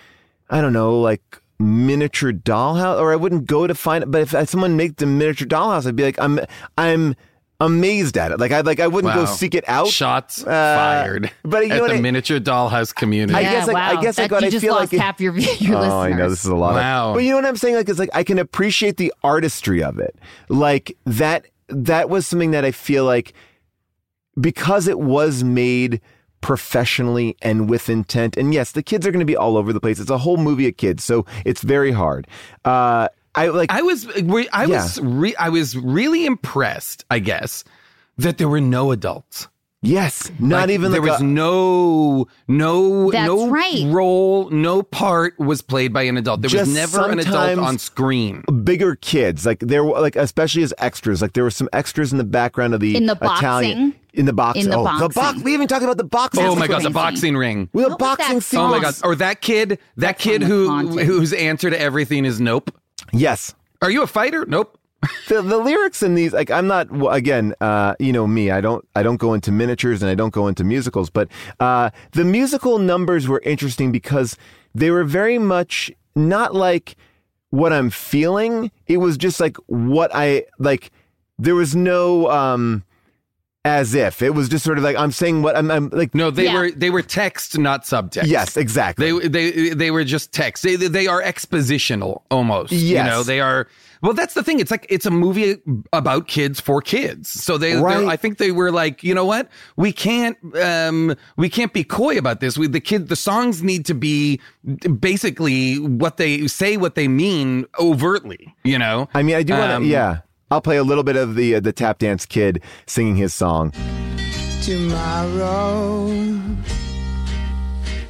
[0.50, 1.22] I don't know like
[1.60, 5.48] miniature dollhouse or I wouldn't go to find it but if someone made the miniature
[5.48, 6.40] dollhouse I'd be like I'm
[6.78, 7.16] I'm
[7.60, 11.32] amazed at it like I like I wouldn't go seek it out Shots Uh, fired.
[11.44, 13.36] but you know at what the I- miniature dollhouse community.
[13.36, 14.02] I Yeah, guess, like, I wow.
[14.02, 15.94] guess, like, That- what you I just feel lost like- half your, your oh listeners.
[15.94, 17.10] I know this is a lot Wow.
[17.10, 19.82] of but you know what I'm saying like it's like I can appreciate the artistry
[19.84, 20.16] of it
[20.50, 23.34] like that that was something that I feel like
[24.40, 26.00] because it was made
[26.42, 28.38] professionally and with intent.
[28.38, 30.00] And yes, the kids are going to be all over the place.
[30.00, 32.28] It's a whole movie of kids, so it's very hard.
[32.64, 33.72] Uh, I like.
[33.72, 34.82] I was re- I Yeah.
[34.84, 37.64] was re- I was really impressed, I guess,
[38.18, 39.48] that there were no adults.
[39.84, 43.84] yes, not even Like, even there like was a- no no That's no right.
[43.88, 46.42] role, no part was played by an adult.
[46.42, 48.44] There was never an adult on screen.
[48.64, 52.18] bigger kids like there were like especially as extras like there were some extras in
[52.18, 53.94] the background of the In the Italian boxing?
[54.14, 56.56] in the boxing In the oh the box we even talked about the boxing Oh
[56.56, 57.70] my That's god, the boxing ring.
[57.72, 60.68] we have boxing that scenes Oh my god, or that kid, that That kid who
[60.70, 61.06] haunting.
[61.06, 62.72] whose answer to everything is nope.
[63.12, 64.46] Yes Are you a fighter?
[64.46, 64.78] Nope.
[65.30, 68.84] the, the lyrics in these like i'm not again uh you know me i don't
[68.96, 71.30] i don't go into miniatures and i don't go into musicals but
[71.60, 74.36] uh the musical numbers were interesting because
[74.74, 76.96] they were very much not like
[77.52, 80.90] what i'm feeling it was just like what i like
[81.38, 82.84] there was no um
[83.68, 86.32] as if it was just sort of like i'm saying what i'm, I'm like No,
[86.32, 86.54] they Yeah.
[86.58, 88.28] were they were text, not subtext.
[88.28, 90.64] yes exactly They they they were just text.
[90.64, 92.72] They they are expositional almost.
[92.72, 93.68] You know, they are
[94.04, 94.60] well that's the thing.
[94.60, 95.58] It's like it's a movie
[95.92, 97.30] about kids for kids.
[97.30, 98.08] So they Right.
[98.08, 99.50] I think they were like, you know what?
[99.76, 100.38] We can't
[100.70, 102.58] um we can't be coy about this.
[102.58, 104.40] We the kid the songs need to be
[105.00, 109.08] basically what they say what they mean overtly, you know?
[109.14, 110.20] i mean i do want to Um, yeah
[110.52, 113.72] i'll play a little bit of the uh, the tap dance kid singing his song
[114.68, 116.12] Tomorrow,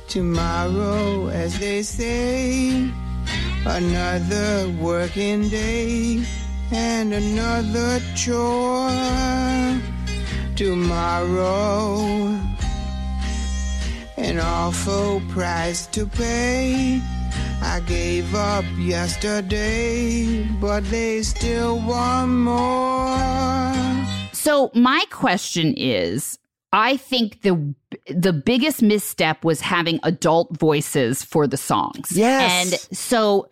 [0.08, 2.90] tomorrow, as they say,
[3.64, 6.24] another working day
[6.72, 8.90] and another chore.
[10.56, 12.40] Tomorrow,
[14.18, 17.00] an awful price to pay.
[17.62, 23.18] I gave up yesterday, but they still want more.
[24.34, 26.38] So my question is,
[26.72, 27.74] I think the
[28.14, 32.12] the biggest misstep was having adult voices for the songs.
[32.12, 32.52] Yes.
[32.72, 33.50] and so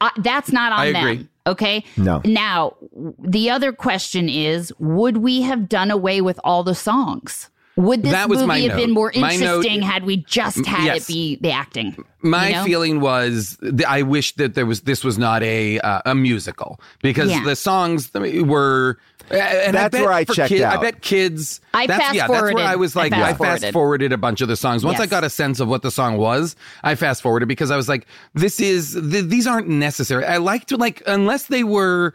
[0.00, 1.06] uh, that's not on I them.
[1.06, 1.28] agree.
[1.46, 1.84] Okay.
[1.96, 2.20] No.
[2.24, 2.76] Now
[3.18, 7.50] the other question is, would we have done away with all the songs?
[7.78, 10.66] Would this That was my movie have been more My note- interesting had we just
[10.66, 11.04] had Yes.
[11.08, 12.04] it be the acting?
[12.22, 12.64] My you know?
[12.64, 16.80] feeling was th- I wish that there was this was not a uh, a musical
[17.02, 17.44] because Yeah.
[17.44, 18.98] the songs were.
[19.30, 20.78] And That's I bet where I for checked kid- out.
[20.78, 21.60] I bet kids.
[21.74, 22.66] I that's, yeah, that's where fast-forwarded.
[22.66, 23.72] I was like, I fast fast-forwarded.
[23.74, 24.84] forwarded a bunch of the songs.
[24.86, 27.76] Once I got a sense of what the song was, I fast forwarded because I
[27.76, 30.24] was like, this is th- these aren't necessary.
[30.24, 32.14] I liked like unless they were.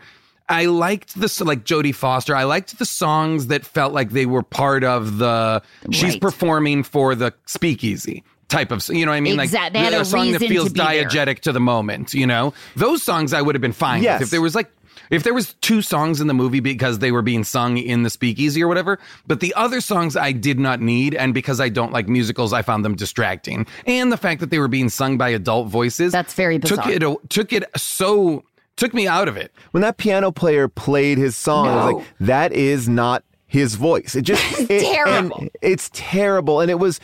[0.54, 2.36] I liked the like Jodie Foster.
[2.36, 5.62] I liked the songs that felt like they were part of the.
[5.92, 8.88] She's performing for the speakeasy type of.
[8.90, 9.40] You know what I mean?
[9.40, 11.34] Exact- they Like had a song that feels to be there.
[11.42, 12.14] to the moment.
[12.14, 14.20] You know, those songs I would have been fine Yes.
[14.20, 14.72] with if there was like.
[15.10, 18.10] If there was two songs in the movie because they were being sung in the
[18.10, 21.92] speakeasy or whatever, but the other songs I did not need, and because I don't
[21.92, 23.68] like musicals, I found them distracting.
[23.86, 27.04] And the fact that they were being sung by adult voices, That's very took it
[27.30, 28.44] took it so
[28.76, 29.52] took me out of it.
[29.72, 34.16] when that piano player played his song, I was like, that is not his voice.
[34.16, 35.48] It just it, terrible.
[35.62, 37.00] it's terrible, and it was,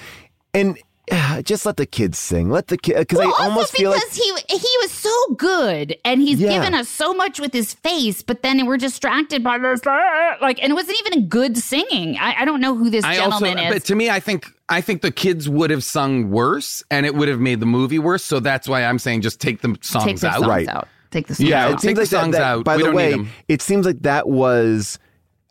[0.54, 0.78] and
[1.12, 2.50] ah, just let the kids sing.
[2.50, 5.36] Let the kid because Well, I almost also feel like because he he was so
[5.36, 6.52] good and he's Yeah.
[6.54, 10.62] given us so much with his face, but then we're distracted by this uh, like,
[10.64, 12.18] and it wasn't even good singing.
[12.18, 13.84] I, I don't know who this I also, gentleman but is.
[13.84, 17.28] to me, I think I think the kids would have sung worse, and it would
[17.28, 18.24] have made the movie worse.
[18.24, 20.36] So that's why I'm saying just take the songs Take out.
[20.40, 20.68] songs Right.
[20.68, 20.88] out.
[21.12, 21.72] Take the songs Yeah, it out.
[21.72, 22.66] take seems the like that- songs that- out.
[22.66, 23.30] By We the don't need way, them.
[23.48, 25.00] it seems like that was,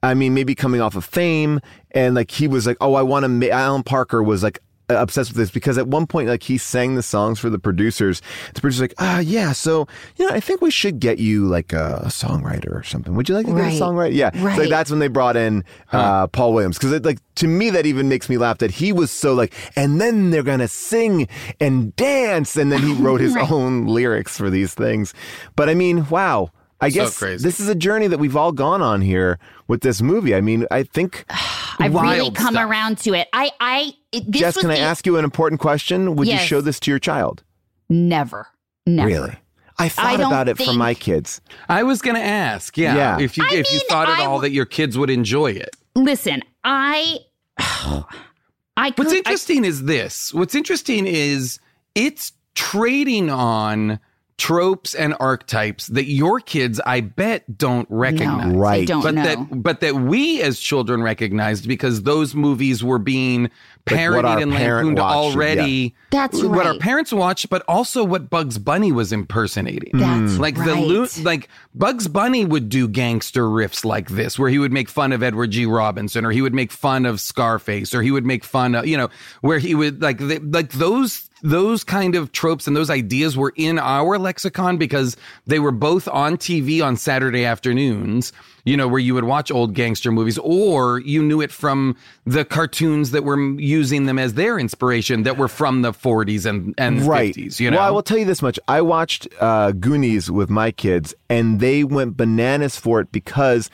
[0.03, 1.61] I mean, maybe coming off of fame,
[1.93, 3.29] and like he was like, oh, I want to.
[3.29, 3.47] Ma-.
[3.51, 7.03] Alan Parker was like obsessed with this because at one point, like he sang the
[7.03, 8.23] songs for the producers.
[8.55, 9.87] The producers like, ah, yeah, so
[10.17, 13.15] you know, I think we should get you like a, songwriter or something.
[13.15, 13.73] Would you like to get Right.
[13.77, 14.15] a songwriter?
[14.15, 17.47] Yeah, So, like that's when they brought in uh, Paul Williams because it like to
[17.47, 20.69] me that even makes me laugh that he was so like, and then they're gonna
[20.69, 21.29] sing
[21.61, 23.51] and dance, and then he wrote his Right.
[23.51, 25.13] own lyrics for these things.
[25.55, 26.51] But I mean, wow.
[26.81, 27.43] I guess crazy.
[27.43, 30.35] this is a journey that we've all gone on here with this movie.
[30.35, 31.25] I mean, I think
[31.81, 32.71] I've really come stuff.
[32.71, 33.29] around to it.
[33.33, 36.15] I, I, it, this Jess, was can I the- ask you an important question?
[36.17, 37.43] Would you show this to your child?
[37.89, 38.47] Never,
[38.87, 39.09] never.
[39.09, 39.35] Really?
[39.81, 41.41] I thought I don't about it for my kids.
[41.69, 43.19] I was going to ask, yeah, Yeah.
[43.21, 45.71] if you I if you thought at I all that your kids would enjoy it.
[45.95, 47.19] Listen, I,
[47.59, 48.93] I.
[48.97, 50.33] What's could- I- interesting is this.
[50.35, 51.59] What's interesting is
[51.95, 54.01] it's trading on
[54.39, 58.53] tropes and archetypes that your kids, I bet, don't recognize.
[58.53, 58.79] no, Right.
[58.79, 59.23] They don't but know.
[59.25, 63.53] that but that we as children recognized because those movies were being Like
[63.85, 65.97] parodied and parent lampooned watched, already.
[66.11, 69.99] That's what our parents watched, but also what Bugs Bunny was impersonating.
[69.99, 70.39] That's mm.
[70.39, 70.87] like the right.
[70.87, 75.11] lo- like Bugs Bunny would do gangster riffs like this, where he would make fun
[75.13, 75.67] of Edward G.
[75.67, 78.97] Robinson, or he would make fun of Scarface, or he would make fun of you
[78.97, 79.09] know
[79.41, 83.53] where he would like the, like those those kind of tropes and those ideas were
[83.57, 85.17] in our lexicon because
[85.47, 88.33] they were both on TV on Saturday afternoons.
[88.65, 92.45] You know where you would watch old gangster movies, or you knew it from the
[92.45, 97.03] cartoons that were using them as their inspiration that were from the 40s and and
[97.03, 97.35] right.
[97.35, 97.61] 50s.
[97.61, 98.59] You know, Well, I will tell you this much.
[98.69, 103.71] I watched uh, Goonies with my kids, and they went bananas for it because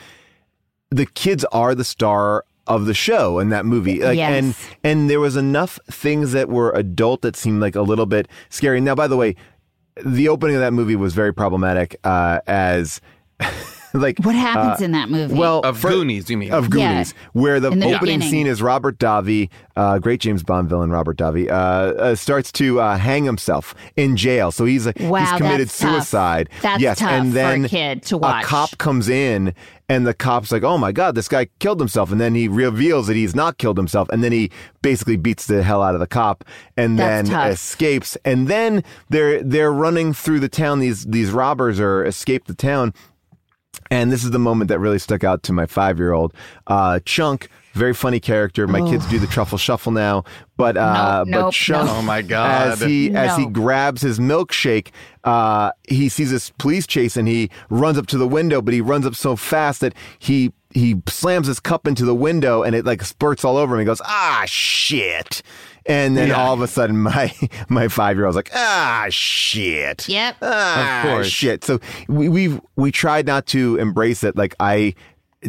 [0.91, 4.01] the kids are the star of the show and that movie.
[4.03, 4.33] Like, Yes.
[4.33, 8.29] And and there was enough things that were adult that seemed like a little bit
[8.49, 8.81] scary.
[8.81, 9.37] Now, by the way,
[10.05, 11.97] the opening of that movie was very problematic.
[12.05, 13.01] Uh, as
[13.95, 15.35] like What happens uh, in that movie?
[15.35, 16.53] Well, of for- Goonies, you mean?
[16.53, 16.93] of Yeah.
[16.93, 18.29] Goonies, where the, the opening beginning.
[18.29, 22.81] scene is Robert Davi, uh, great James Bond villain Robert Davi, uh, uh, starts to
[22.81, 24.51] uh, hang himself in jail.
[24.51, 25.93] So he's like Wow, he's committed that's tough.
[25.93, 26.49] suicide.
[26.63, 28.45] That's yes, tough and for a then kid to watch.
[28.45, 29.55] A cop comes in,
[29.89, 33.07] and the cop's like, "Oh my god, this guy killed himself," and then he reveals
[33.07, 34.51] that he's not killed himself, and then he
[34.83, 36.45] basically beats the hell out of the cop,
[36.77, 37.53] and That's then tough.
[37.53, 40.81] escapes, and then they're they're running through the town.
[40.81, 42.93] These these robbers are escape the town.
[43.91, 46.33] And this is the moment that really stuck out to my five year old.
[46.67, 48.67] Uh, Chunk, very funny character.
[48.67, 50.25] My kids do the truffle shuffle now,
[50.57, 51.97] but uh, Nope, but nope, Chunk, nope.
[51.99, 52.73] Oh my God.
[52.73, 54.89] as he as he grabs his milkshake,
[55.25, 58.81] uh, he sees this police chase and he runs up to the window, but he
[58.81, 62.85] runs up so fast that he he slams his cup into the window and it
[62.85, 63.81] like spurts all over him.
[63.81, 65.43] He goes, ah shit.
[65.87, 66.35] And then Yeah.
[66.43, 67.33] all of a sudden, my
[67.69, 70.09] my five year old's like, ah, shit.
[70.09, 70.37] Yep.
[70.43, 71.27] Ah, Of course.
[71.29, 71.65] shit.
[71.65, 74.37] So we we we tried not to embrace it.
[74.37, 74.95] Like I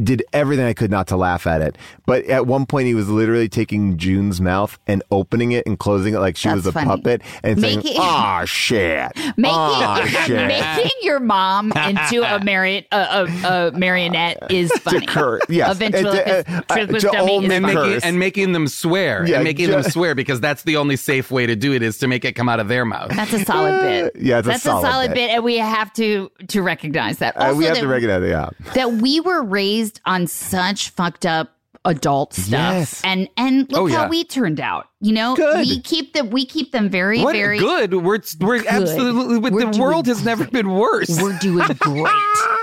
[0.03, 1.77] did everything I could not to laugh at it.
[2.05, 6.13] But at one point, he was literally taking June's mouth and opening it and closing
[6.13, 6.87] it like she was a funny.
[6.87, 9.11] puppet and saying, Making- ah, shit.
[9.37, 10.47] making Ah, shit.
[10.47, 13.23] making your mom into a, mari- a, a,
[13.67, 15.05] a marionette is funny.
[15.05, 15.71] cur- yes.
[15.71, 19.35] A ventriloquist Uh, to- uh, ventriloquist to dummy and making, and making them swear Yeah,
[19.35, 22.07] and making them swear because that's the only safe way to do it is to
[22.07, 23.11] make it come out of their mouth.
[23.15, 24.15] That's a solid bit.
[24.21, 25.15] Yeah, it's a that's solid bit.
[25.15, 25.29] bit.
[25.31, 27.35] and we have to to recognize that.
[27.37, 28.29] Uh, Also, we have that, to recognize it.
[28.29, 28.49] Yeah.
[28.73, 31.51] that we were raised on such fucked up
[31.87, 33.01] adult stuff, Yes.
[33.03, 34.09] and and look Oh, how yeah.
[34.09, 34.87] we turned out.
[35.01, 35.67] You know, Good.
[35.67, 37.93] we keep them we keep them very what very good?
[37.93, 39.37] We're we're absolutely.
[39.37, 41.21] We're the world has never been worse.
[41.21, 42.11] We're doing great.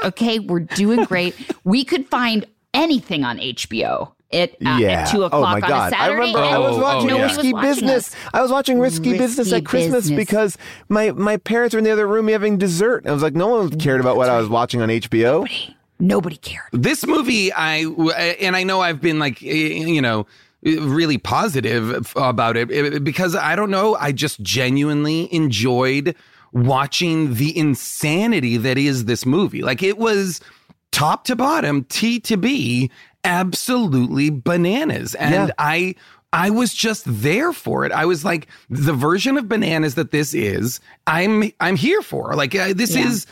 [0.05, 1.35] Okay, we're doing great.
[1.65, 5.03] We could find anything on HBO at, uh, yeah.
[5.03, 5.97] at two oh o'clock my on a Saturday.
[5.97, 7.15] I remember I Oh, was oh, watching yeah.
[7.19, 8.15] Nobody was Risky Business.
[8.15, 8.17] us.
[8.33, 10.17] I was watching Risky, Business at Christmas Business.
[10.17, 10.59] because
[10.89, 13.07] my, my parents were in the other room having dessert.
[13.07, 15.41] I was like, no one cared about what I was watching on HBO.
[15.41, 15.77] Nobody
[16.43, 16.69] cared.
[16.73, 17.85] this movie i
[18.41, 20.27] and i know i've been like you know
[20.63, 26.15] really positive about it eh, because i don't know i just genuinely enjoyed
[26.53, 30.41] watching the insanity that is this movie like it was
[30.91, 32.91] top to bottom t to b
[33.25, 35.49] absolutely bananas and Yeah.
[35.59, 35.95] i
[36.35, 37.93] I was just there for it.
[37.93, 40.81] I was like the version of bananas that this is.
[41.07, 42.33] I'm I'm here for.
[42.35, 43.07] Like uh, this Yeah.
[43.07, 43.27] is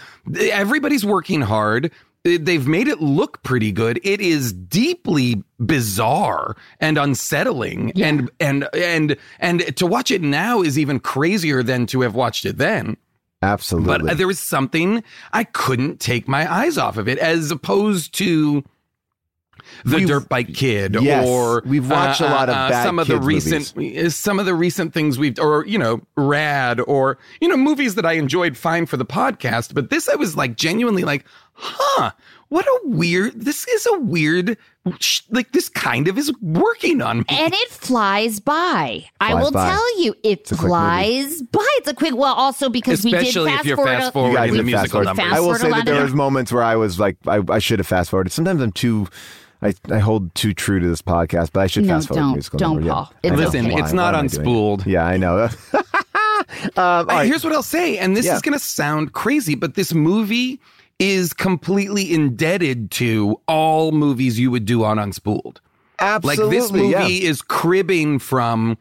[0.50, 1.90] everybody's working hard.
[2.24, 4.00] They've made it look pretty good.
[4.04, 10.78] It is deeply bizarre and unsettling, and and and and to watch it now is
[10.78, 12.96] even crazier than to have watched it then.
[13.42, 13.86] Absolutely.
[13.86, 15.02] But uh, there was something
[15.32, 18.62] I couldn't take my eyes off of it, as opposed to
[19.84, 23.06] the We've- Dirt Bike Kid, Yes, or we've watched a lot of bad some of
[23.06, 27.48] the recent, uh, some of the recent things we've, or you know, Rad, or you
[27.48, 29.72] know, movies that I enjoyed fine for the podcast.
[29.72, 31.24] But this, I was like genuinely like,
[31.60, 32.10] huh,
[32.48, 33.40] what a weird.
[33.40, 34.56] This is a weird,
[35.30, 37.24] like this kind of is working on me.
[37.28, 39.04] And it flies by.
[39.20, 39.68] I will by.
[39.70, 40.68] tell you, it a quick movie.
[40.68, 41.66] flies by.
[41.76, 42.16] It's a quick.
[42.16, 43.98] Well, also because we did Especially if fast you're forward.
[43.98, 45.04] fast forward You in the fast musical forward.
[45.06, 45.24] numbers.
[45.26, 47.78] Fast I will say that there was moments where I was like, I, I should
[47.78, 48.32] have fast forwarded.
[48.32, 49.06] Sometimes I'm too,
[49.62, 52.20] I, I hold too true to this podcast, but I should No, fast forward.
[52.22, 52.32] don't.
[52.32, 52.90] musical Don't, number.
[52.90, 53.12] Paul.
[53.12, 53.44] I It's know.
[53.44, 53.78] Listen, Why?
[53.80, 54.48] it's not Why am I doing it?
[54.48, 54.86] unspooled.
[54.86, 55.48] Yeah, I know.
[55.74, 55.82] um,
[56.76, 57.26] all Uh, right.
[57.26, 58.34] Here's what I'll say, and this Yeah.
[58.34, 60.60] is going to sound crazy, but this movie
[61.00, 65.56] is completely indebted to all movies you would do on Unspooled.
[65.98, 66.46] Absolutely.
[66.46, 67.06] like this movie yeah.
[67.06, 68.78] is cribbing from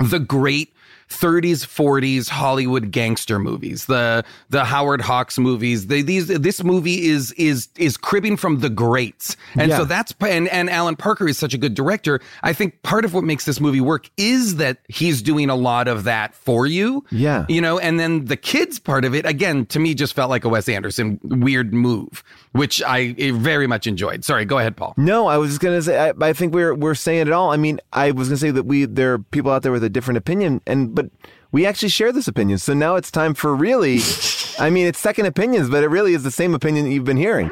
[0.00, 0.72] the great
[1.08, 7.32] 30s 40s Hollywood gangster movies the the Howard Hawks movies they, these this movie is
[7.32, 9.78] is is cribbing from the greats and Yeah.
[9.78, 13.14] so that's and and Alan Parker is such a good director I think part of
[13.14, 17.04] what makes this movie work is that he's doing a lot of that for you
[17.10, 17.46] Yeah.
[17.48, 20.44] you know and then the kids part of it again to me just felt like
[20.44, 25.26] a Wes Anderson weird move which I very much enjoyed sorry go ahead Paul No,
[25.26, 25.98] I was just gonna say.
[26.10, 27.50] I, I think we're we're saying it all.
[27.50, 29.88] I mean, I was gonna say that we there are people out there with a
[29.88, 31.10] different opinion, and but
[31.52, 32.58] we actually share this opinion.
[32.58, 34.00] So now it's time for really.
[34.58, 37.16] I mean, it's second opinions, but it really is the same opinion that you've been
[37.16, 37.48] hearing.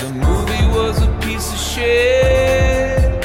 [0.00, 3.22] The movie was a piece of shit,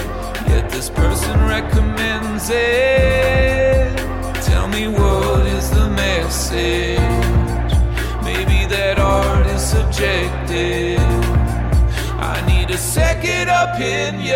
[0.51, 3.95] yet this person recommends it.
[4.43, 6.99] Tell me what is the message?
[8.25, 10.90] Maybe that art is subjective.
[13.12, 14.32] I need a second opinion.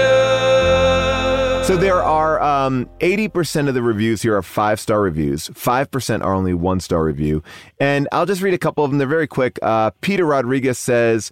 [1.65, 5.49] So there are um, 80% of the reviews here are five star reviews.
[5.49, 7.41] 5% are only one star review.
[7.79, 8.99] And I'll just read a couple of them.
[8.99, 9.57] They're very quick.
[9.61, 11.31] Uh, Peter Rodriguez says,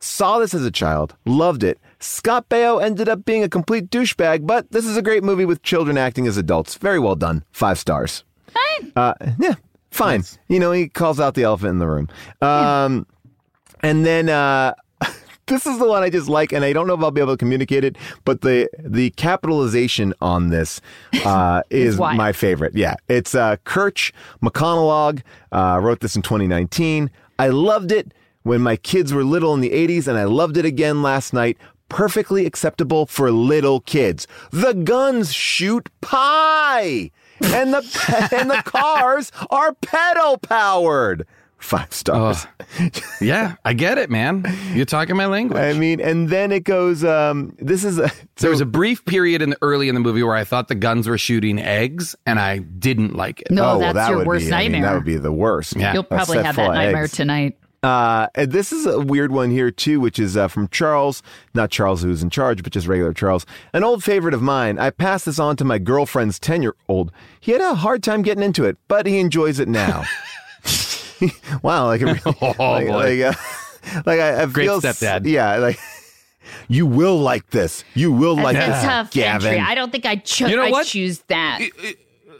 [0.00, 1.78] Saw this as a child, loved it.
[2.00, 5.62] Scott Baio ended up being a complete douchebag, but this is a great movie with
[5.62, 6.74] children acting as adults.
[6.74, 7.44] Very well done.
[7.52, 8.24] Five stars.
[8.96, 9.54] Uh, yeah,
[9.92, 10.24] fine.
[10.48, 12.08] You know, he calls out the elephant in the room.
[12.40, 13.06] Um,
[13.84, 14.74] And then uh,
[15.52, 17.34] this is the one I just like, and I don't know if I'll be able
[17.34, 20.80] to communicate it, but the the capitalization on this
[21.24, 22.74] uh, is my favorite.
[22.74, 25.22] Yeah, it's uh, Kirch McConnellog
[25.52, 27.10] uh, wrote this in 2019.
[27.38, 30.64] I loved it when my kids were little in the 80s, and I loved it
[30.64, 31.58] again last night.
[31.88, 34.26] Perfectly acceptable for little kids.
[34.50, 37.10] The guns shoot pie,
[37.42, 41.26] and the and the cars are pedal powered.
[41.62, 42.46] Five stars.
[43.20, 44.44] yeah I get it man
[44.74, 47.04] you're talking my language I mean, and then it goes.
[47.04, 50.22] Um, this is a There was a brief period in the early in the movie
[50.22, 53.50] where I thought the guns were shooting eggs, and I didn't like it.
[53.50, 54.90] No, oh, well, that's that your would worst be, I mean, nightmare.
[54.90, 55.76] that would be the worst.
[55.76, 55.92] Yeah.
[55.92, 57.12] You'll probably have that nightmare eggs.
[57.12, 57.58] tonight.
[57.82, 61.20] Uh, and this is a weird one here too, which is uh, from Charles,
[61.52, 64.78] not Charles who's in charge, but just regular Charles, an old favorite of mine.
[64.78, 67.10] I passed this on to my girlfriend's ten-year-old.
[67.40, 70.04] He had a hard time getting into it, but he enjoys it now.
[71.62, 73.22] wow, like, really, Oh, like, boy.
[73.24, 75.26] like, uh, like I, I Great feel, stepdad.
[75.26, 75.78] Yeah, like
[76.68, 77.84] you will like this.
[77.94, 79.48] You will like That's this, tough Gavin.
[79.54, 79.64] entry.
[79.64, 80.86] I don't think I cho- You know I what?
[80.86, 81.60] choose that.
[81.62, 81.88] Uh,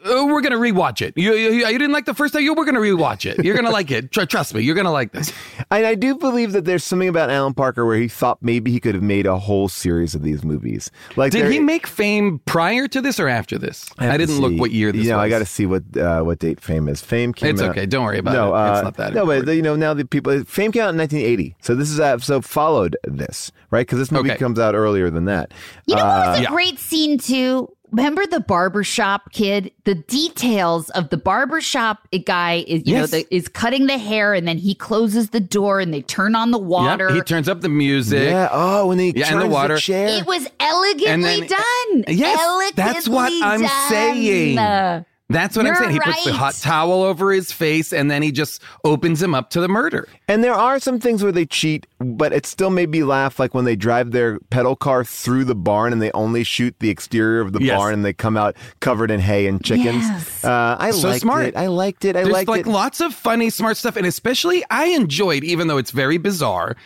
[0.05, 1.15] we're gonna rewatch it.
[1.17, 2.43] You, you, you didn't like the first time.
[2.43, 3.45] You we're gonna rewatch it.
[3.45, 4.11] You're gonna like it.
[4.11, 4.63] Tr- trust me.
[4.63, 5.33] You're gonna like this.
[5.71, 8.79] And I do believe that there's something about Alan Parker where he thought maybe he
[8.79, 10.91] could have made a whole series of these movies.
[11.17, 13.89] Like, Did there- he make Fame prior to this or after this?
[13.99, 15.25] I, have to didn't look what year this You know, was.
[15.25, 17.01] I got to see what uh, what date Fame is.
[17.01, 17.53] Fame came out.
[17.55, 17.71] It's out.
[17.71, 17.87] okay.
[17.87, 18.59] Don't worry about no, it.
[18.59, 20.99] Uh, It's not that No, but you know now the people Fame came out in
[20.99, 24.39] 1980, so this is uh, so followed this right because this movie Okay.
[24.39, 25.53] comes out earlier than that.
[25.87, 26.49] You know what Uh, was a yeah.
[26.51, 27.75] great scene too?
[27.93, 29.71] Remember the barbershop kid?
[29.85, 33.13] The details of the barbershop guy is you Yes.
[33.13, 36.35] know the, is cutting the hair and then he closes the door and they turn
[36.35, 37.15] on the Yep, water.
[37.15, 38.31] he turns up the music.
[38.31, 38.49] yeah.
[38.51, 39.77] Oh, when he Yeah, and turns the water.
[39.77, 40.09] chair.
[40.09, 42.05] it was elegantly then- done.
[42.17, 43.71] Yes, elegantly that's what I'm done.
[43.91, 45.05] saying.
[45.33, 45.91] That's what I'm saying.
[45.93, 49.51] He puts the hot towel over his face and then he just opens him up
[49.51, 50.09] to the murder.
[50.29, 53.39] And there are some things where they cheat, but it still made me laugh.
[53.39, 56.91] Like when they drive their pedal car through the barn and they only shoot the
[56.91, 57.77] exterior of the Yes.
[57.79, 60.05] barn and they come out covered in hay and chickens.
[60.05, 60.45] Yes.
[60.45, 61.47] Uh, I So liked smart.
[61.47, 61.57] it.
[61.57, 62.17] I liked it.
[62.17, 62.71] I There's liked like it.
[62.71, 66.77] lots of funny, smart stuff, and especially I enjoyed, even though it's very bizarre.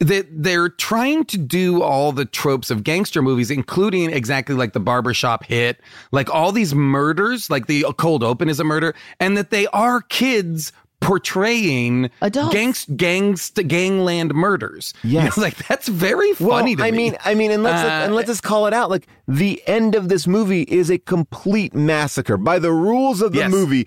[0.00, 4.80] That they're trying to do all the tropes of gangster movies, including exactly like the
[4.80, 5.80] barbershop hit,
[6.12, 10.00] like all these murders, like the cold open is a murder, and that they are
[10.02, 12.54] kids portraying Adults.
[12.54, 14.94] gangs, gangs, gangland murders.
[15.02, 15.36] You know, Yes.
[15.38, 16.96] like that's very funny to I me.
[16.96, 18.90] mean, I mean, and let's Uh, and let's just call it out.
[18.90, 23.38] Like the end of this movie is a complete massacre by the rules of the
[23.38, 23.50] Yes.
[23.50, 23.86] movie.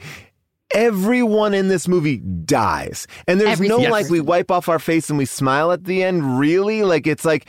[0.74, 4.80] Everyone in this movie dies, and there's Every no single like we wipe off our
[4.80, 6.40] face and we smile at the end.
[6.40, 7.46] Really, like it's like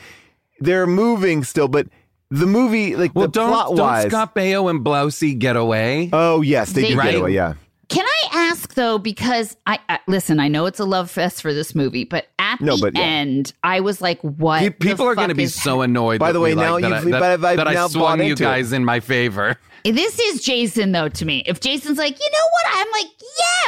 [0.61, 1.87] they're moving still, but
[2.31, 4.07] the movie, like well, the don't, plot don't wise.
[4.09, 6.11] Scott Baio and Blousey get away?
[6.13, 7.11] oh yes, they, They did Right.
[7.13, 7.33] get away.
[7.35, 7.55] Yeah,
[7.89, 11.53] Can I ask though, because I, I listen, I know it's a love fest for
[11.53, 13.05] this movie, but at No, the but yeah.
[13.05, 16.21] end, I was like, "What?" Pe- the People are going to fuck be so annoyed.
[16.21, 18.31] By the way, now like, you've- I, but I've- I've that I now swung you
[18.31, 18.47] into it.
[18.47, 19.57] guys in my favor.
[19.85, 21.43] This is Jason though to me.
[21.47, 22.79] If Jason's like, you know what?
[22.79, 23.13] I'm like,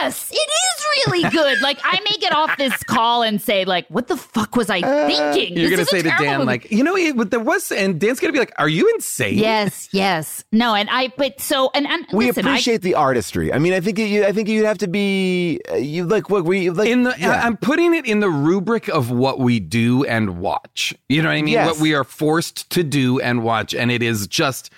[0.00, 1.60] yes, it is really good.
[1.60, 4.80] like I may get off this call and say, like, what the fuck was I
[4.80, 5.56] thinking?
[5.56, 7.40] You're This going to is say to Dan, movie." like, you know, it, but there
[7.40, 9.38] was, and Dan's going to be like, are you insane?
[9.38, 10.44] Yes, yes.
[10.52, 13.52] No, and I but so and, and we listen, I- appreciate the artistry.
[13.52, 16.44] I mean, I think you, I think you'd have to be uh, you like what
[16.44, 17.40] we like In the, yeah.
[17.44, 20.94] I'm putting it in the rubric of what we do and watch.
[21.08, 21.54] You know what I mean?
[21.54, 21.66] Yes.
[21.72, 24.70] What we are forced to do and watch, and it is just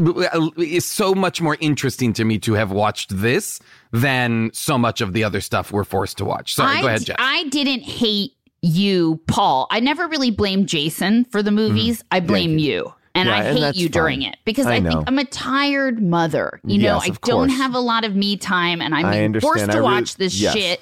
[0.00, 3.60] Uh, it's so much more interesting to me to have watched this
[3.92, 6.54] than so much of the other stuff we're forced to watch.
[6.54, 7.16] Sorry, I, go ahead, Jess.
[7.18, 8.32] I didn't hate
[8.62, 9.66] you, Paul.
[9.70, 11.56] I never really blamed Jason for the hmm.
[11.56, 12.02] movies.
[12.10, 12.94] I blame you.
[13.14, 16.02] And Yeah, I hate that's you during it because I I, think I'm a tired
[16.02, 16.60] mother.
[16.64, 19.42] You know, I don't have a lot of me time and I'm I being understand.
[19.42, 20.54] forced I to really- watch this yes.
[20.54, 20.80] shit.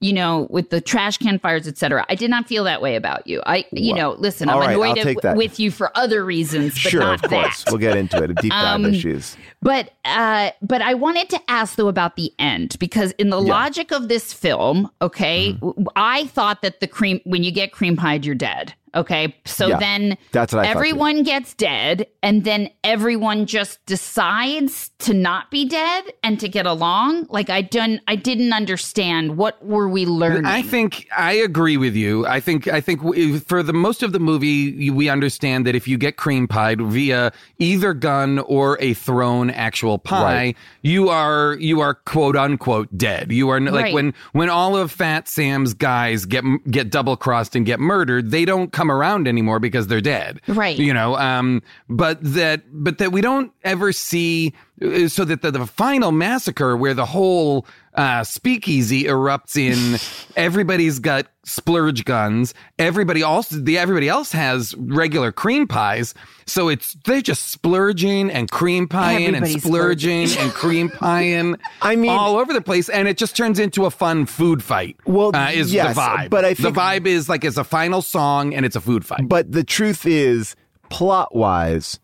[0.00, 2.06] You know, with the trash can fires, etc.
[2.08, 3.42] I did not feel that way about you.
[3.46, 5.36] I, you Well, know, listen, I'm right, annoyed at- take that.
[5.36, 7.64] with you for other reasons, but sure, not of course.
[7.64, 7.72] that.
[7.72, 8.32] We'll get into it.
[8.36, 9.36] Deep dive Um, issues.
[9.60, 13.52] But uh but I wanted to ask though about the end because in the Yeah.
[13.52, 15.82] logic of this film, okay, Mm-hmm.
[15.96, 18.74] I thought that the cream when you get cream pied, you're dead.
[18.94, 19.34] Okay.
[19.44, 25.14] So Yeah, then that's what I everyone gets dead and then everyone just decides to
[25.14, 27.26] not be dead and to get along.
[27.30, 30.46] Like I don't, I didn't understand what were we learning.
[30.46, 32.26] I think I agree with you.
[32.26, 33.00] I think I think
[33.46, 37.32] for the most of the movie, we understand that if you get cream pied via
[37.58, 40.56] either gun or a thrown actual pie, Right.
[40.82, 43.30] you are you are quote unquote dead.
[43.32, 43.94] You are like Right.
[43.94, 48.44] when when all of Fat Sam's guys get get double crossed and get murdered, they
[48.44, 50.40] don't come around anymore because they're dead.
[50.46, 50.78] Right.
[50.78, 51.16] You know.
[51.16, 51.62] Um.
[51.88, 56.76] But that but that we don't ever see uh, so that the, the final massacre
[56.76, 57.66] where the whole
[57.98, 59.98] uh, speakeasy erupts in
[60.36, 62.54] everybody's got splurge guns.
[62.78, 66.14] Everybody else the everybody else has regular cream pies.
[66.46, 70.26] So it's they're just splurging and cream pieing and splurging.
[70.28, 70.38] splurging.
[70.44, 72.88] and cream pieing I mean- all over the place.
[72.88, 76.30] And it just turns into a fun food fight Well, uh, is yes, the vibe.
[76.30, 79.04] but I think- the vibe is like it's a final song and it's a food
[79.04, 79.28] fight.
[79.28, 80.54] But the truth is,
[80.88, 81.98] plot wise,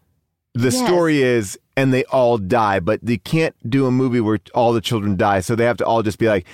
[0.54, 0.78] the Yes.
[0.78, 4.80] story is, and they all die, but they can't do a movie where all the
[4.80, 5.40] children die.
[5.40, 6.46] So they have to all just be like,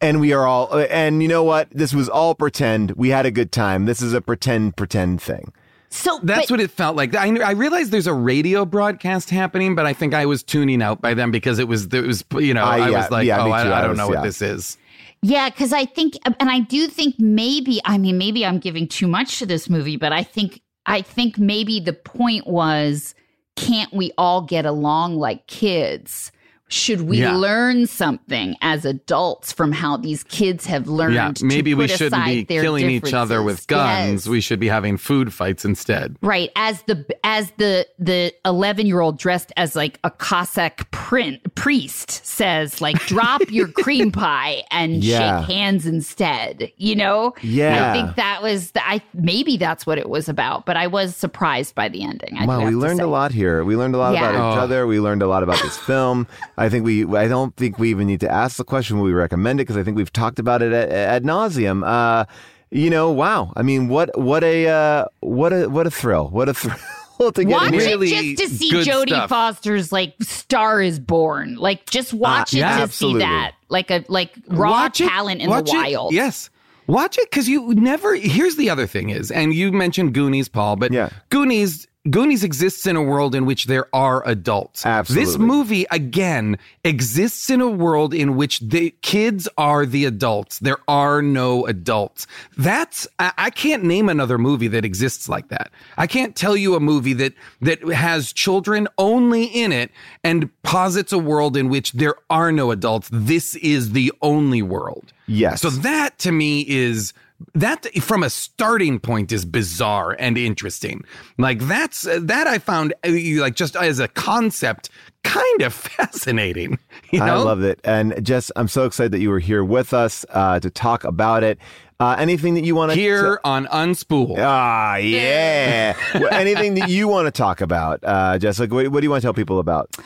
[0.00, 1.68] and we are all, and you know what?
[1.72, 2.92] This was all pretend.
[2.92, 3.86] We had a good time.
[3.86, 5.52] This is a pretend, pretend thing.
[5.90, 7.16] so That's but- what it felt like.
[7.16, 11.00] I, I realized there's a radio broadcast happening, but I think I was tuning out
[11.00, 13.42] by then because it was, it was you know, Ah, I yeah, was like, yeah,
[13.42, 13.62] oh, I.
[13.62, 14.22] I I don't was- know what yeah.
[14.22, 14.78] this is.
[15.20, 19.08] Yeah, because I think, and I do think maybe, I mean, maybe I'm giving too
[19.08, 23.16] much to this movie, but I think, I think maybe the point was,
[23.58, 26.32] can't we all get along like kids?
[26.70, 27.34] Should we Yeah.
[27.34, 31.14] learn something as adults from how these kids have learned?
[31.14, 34.26] Yeah, to maybe we shouldn't be killing each other with guns.
[34.26, 34.28] Yes.
[34.28, 36.16] We should be having food fights instead.
[36.20, 41.54] Right, as the as the the eleven year old dressed as like a Cossack print,
[41.54, 45.40] priest says, like drop your cream pie and Yeah.
[45.40, 46.70] shake hands instead.
[46.76, 47.90] You know, Yeah.
[47.90, 51.16] I think that was the, I maybe that's what it was about, but I was
[51.16, 52.36] surprised by the ending.
[52.38, 53.64] I Wow, we learned a lot here.
[53.64, 54.28] We learned a lot Yeah.
[54.30, 54.62] about each Oh.
[54.62, 54.86] other.
[54.86, 56.26] We learned a lot about this film.
[56.58, 57.04] I think we.
[57.16, 59.00] I don't think we even need to ask the question.
[59.00, 59.62] We recommend it?
[59.64, 61.86] Because I think we've talked about it at, ad nauseum.
[61.86, 62.24] Uh,
[62.70, 63.52] you know, wow.
[63.56, 66.28] I mean, what what a uh, what a what a thrill.
[66.28, 67.86] What a thrill to get Watch in here.
[67.86, 69.28] Really it just to see Jodie stuff.
[69.30, 71.56] Foster's like Star is Born.
[71.56, 73.20] Like just watch it yeah, to absolutely.
[73.20, 73.54] see that.
[73.68, 76.12] Like a like raw Watch it- talent in watch the it- wild.
[76.12, 76.50] Yes.
[76.86, 78.14] Watch it because you never.
[78.14, 81.10] Here's the other thing is, and you mentioned Goonies, Paul, but Yeah.
[81.30, 81.86] Goonies.
[82.10, 84.86] Goonies exists in a world in which there are adults.
[84.86, 85.24] Absolutely.
[85.24, 90.58] This movie, again, exists in a world in which the kids are the adults.
[90.60, 92.26] There are no adults.
[92.56, 95.70] That's, I, I can't name another movie that exists like that.
[95.96, 99.90] I can't tell you a movie that, that has children only in it
[100.22, 103.08] and posits a world in which there are no adults.
[103.12, 105.12] This is the only world.
[105.26, 105.60] Yes.
[105.60, 107.12] So that to me is
[107.54, 111.04] that from a starting point is bizarre and interesting.
[111.38, 113.10] Like that's that I found uh,
[113.40, 114.90] like just as a concept
[115.24, 116.78] kind of fascinating.
[117.10, 117.26] You know?
[117.26, 117.80] I love it.
[117.84, 121.42] And Jess, I'm so excited that you were here with us uh, to talk about
[121.42, 121.58] it.
[122.00, 124.36] Uh, anything that you want to here on Unspool?
[124.38, 125.96] Ah, yeah.
[126.30, 128.72] Anything that you want to talk about, uh, Jessica?
[128.72, 129.96] What, what do you want to tell people about?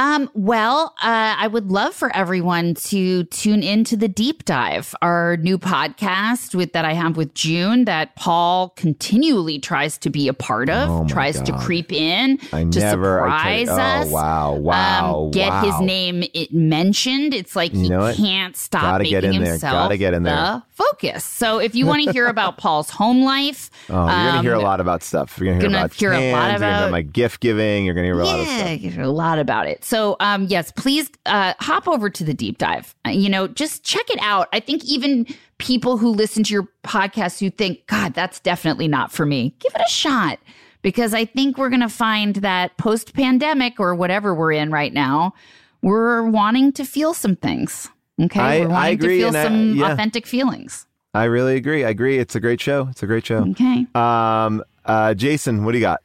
[0.00, 5.36] Um, well, uh, I would love for everyone to tune into the deep dive, our
[5.36, 10.32] new podcast with that I have with June that Paul continually tries to be a
[10.32, 14.08] part of, Oh tries to creep in I to never- surprise you- oh, us.
[14.08, 15.64] wow, wow, um, get wow.
[15.64, 17.34] his name it mentioned.
[17.34, 19.50] It's like he know can't stop Gotta making get in there.
[19.52, 20.34] himself Gotta get in there.
[20.34, 21.24] the focus.
[21.26, 24.54] So if you want to hear about Paul's home life, Oh, you're going to hear
[24.54, 25.36] a um, lot about stuff.
[25.38, 26.90] You're going to hear gonna about hear a lot cans, you're gonna hear about- about
[26.92, 27.84] my gift giving.
[27.84, 28.80] You're going to hear a lot of yeah, stuff.
[28.80, 29.84] you hear a lot about it.
[29.90, 32.94] So, um, yes, please uh, hop over to the deep dive.
[33.08, 34.46] You know, just check it out.
[34.52, 35.26] I think even
[35.58, 39.74] people who listen to your podcast who think, God, that's definitely not for me, give
[39.74, 40.38] it a shot
[40.82, 44.92] because I think we're going to find that post pandemic or whatever we're in right
[44.92, 45.34] now,
[45.82, 47.88] we're wanting to feel some things.
[48.22, 49.92] Okay, I- we're wanting I agree, to feel and I- some yeah.
[49.92, 50.86] authentic feelings.
[51.14, 51.84] I really agree.
[51.84, 52.18] I agree.
[52.20, 52.86] It's a great show.
[52.92, 53.44] It's a great show.
[53.50, 53.86] Okay.
[53.96, 56.00] Um, uh, Jason, what do you got?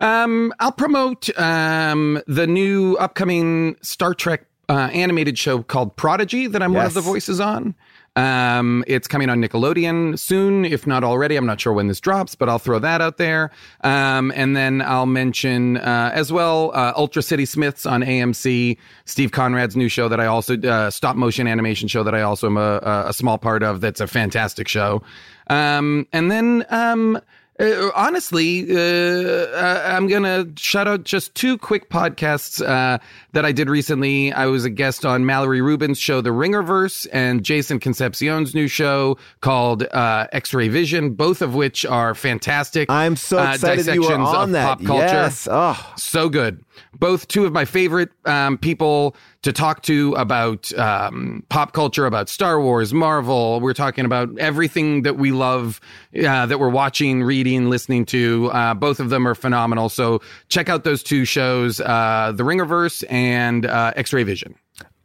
[0.00, 6.62] Um, I'll promote um, the new upcoming Star Trek uh, animated show called Prodigy that
[6.62, 7.74] I'm one of the voices on.
[8.16, 11.36] Um, it's coming on Nickelodeon soon, if not already.
[11.36, 13.52] I'm not sure when this drops, but I'll throw that out there.
[13.82, 19.30] Um, and then I'll mention uh, as well uh, Ultra City Smiths on AMC, Steve
[19.30, 22.56] Conrad's new show that I also uh, stop motion animation show that I also am
[22.56, 23.80] a, a small part of.
[23.80, 25.00] That's a fantastic show.
[25.46, 27.20] Um, and then um,
[27.60, 32.98] uh, honestly, uh, I'm going to shout out just two quick podcasts uh,
[33.32, 34.32] that I did recently.
[34.32, 39.18] I was a guest on Mallory Rubin's show, The Ringerverse, and Jason Concepcion's new show
[39.40, 42.90] called uh, X Ray Vision, both of which are fantastic.
[42.90, 44.64] I'm so uh, excited you were on that.
[44.64, 45.04] pop culture.
[45.06, 45.48] Yes.
[45.50, 46.64] Oh, So good.
[46.98, 52.28] Both two of my favorite um, people to talk to about um, pop culture, about
[52.28, 53.60] Star Wars, Marvel.
[53.60, 55.80] We're talking about everything that we love,
[56.16, 58.50] uh, that we're watching, reading, listening to.
[58.52, 59.88] Uh, both of them are phenomenal.
[59.88, 64.54] So check out those two shows, uh, The Ringerverse and uh, X Ray Vision.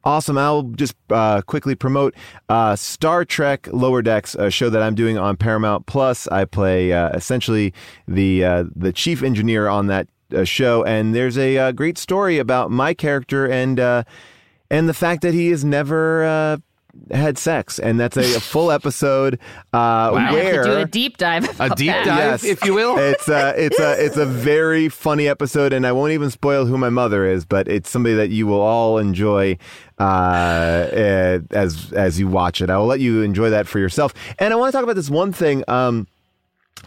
[0.05, 0.37] Awesome.
[0.37, 2.13] I'll just uh, quickly promote
[2.49, 6.27] uh, Star Trek Lower Decks, a show that I'm doing on Paramount Plus.
[6.27, 7.73] I play uh, essentially
[8.05, 10.09] the uh, the chief engineer on that
[10.43, 14.03] show, and there's a uh, great story about my character and uh,
[14.69, 16.23] and the fact that he has never.
[16.23, 16.57] Uh,
[17.11, 19.39] had sex, and that's a, a full episode
[19.73, 19.77] uh,
[20.13, 21.59] I have to where do a deep dive.
[21.59, 22.05] A deep that.
[22.05, 22.97] dive, if you will.
[22.97, 26.77] It's a it's a it's a very funny episode, and I won't even spoil who
[26.77, 29.57] my mother is, but it's somebody that you will all enjoy
[29.99, 32.69] uh, uh, as as you watch it.
[32.69, 34.13] I will let you enjoy that for yourself.
[34.37, 35.63] And I want to talk about this one thing.
[35.67, 36.07] Um,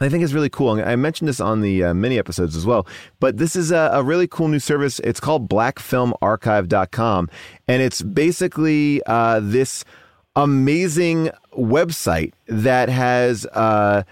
[0.00, 0.72] I think it's really cool.
[0.72, 2.86] I mentioned this on the uh, mini episodes as well,
[3.18, 4.98] but this is a, a really cool new service.
[5.00, 7.30] It's called blackfilmarchive.com,
[7.66, 9.84] and it's basically uh, this
[10.34, 14.02] amazing website that has uh,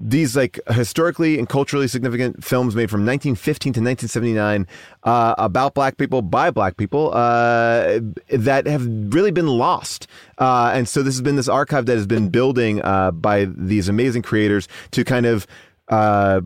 [0.00, 4.66] these like historically and culturally significant films made from 1915 to 1979
[5.02, 7.98] uh, about black people by black people uh,
[8.30, 10.06] that have really been lost.
[10.38, 13.88] Uh, and so this has been this archive that has been building uh, by these
[13.88, 15.46] amazing creators to kind of
[15.88, 16.40] uh,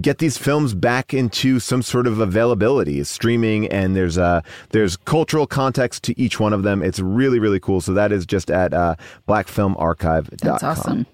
[0.00, 4.40] get these films back into some sort of availability, streaming, and there's uh
[4.70, 6.82] there's cultural context to each one of them.
[6.82, 7.80] It's really really cool.
[7.80, 8.96] So that is just at uh,
[9.28, 10.38] blackfilmarchive.com.
[10.38, 11.06] That's awesome.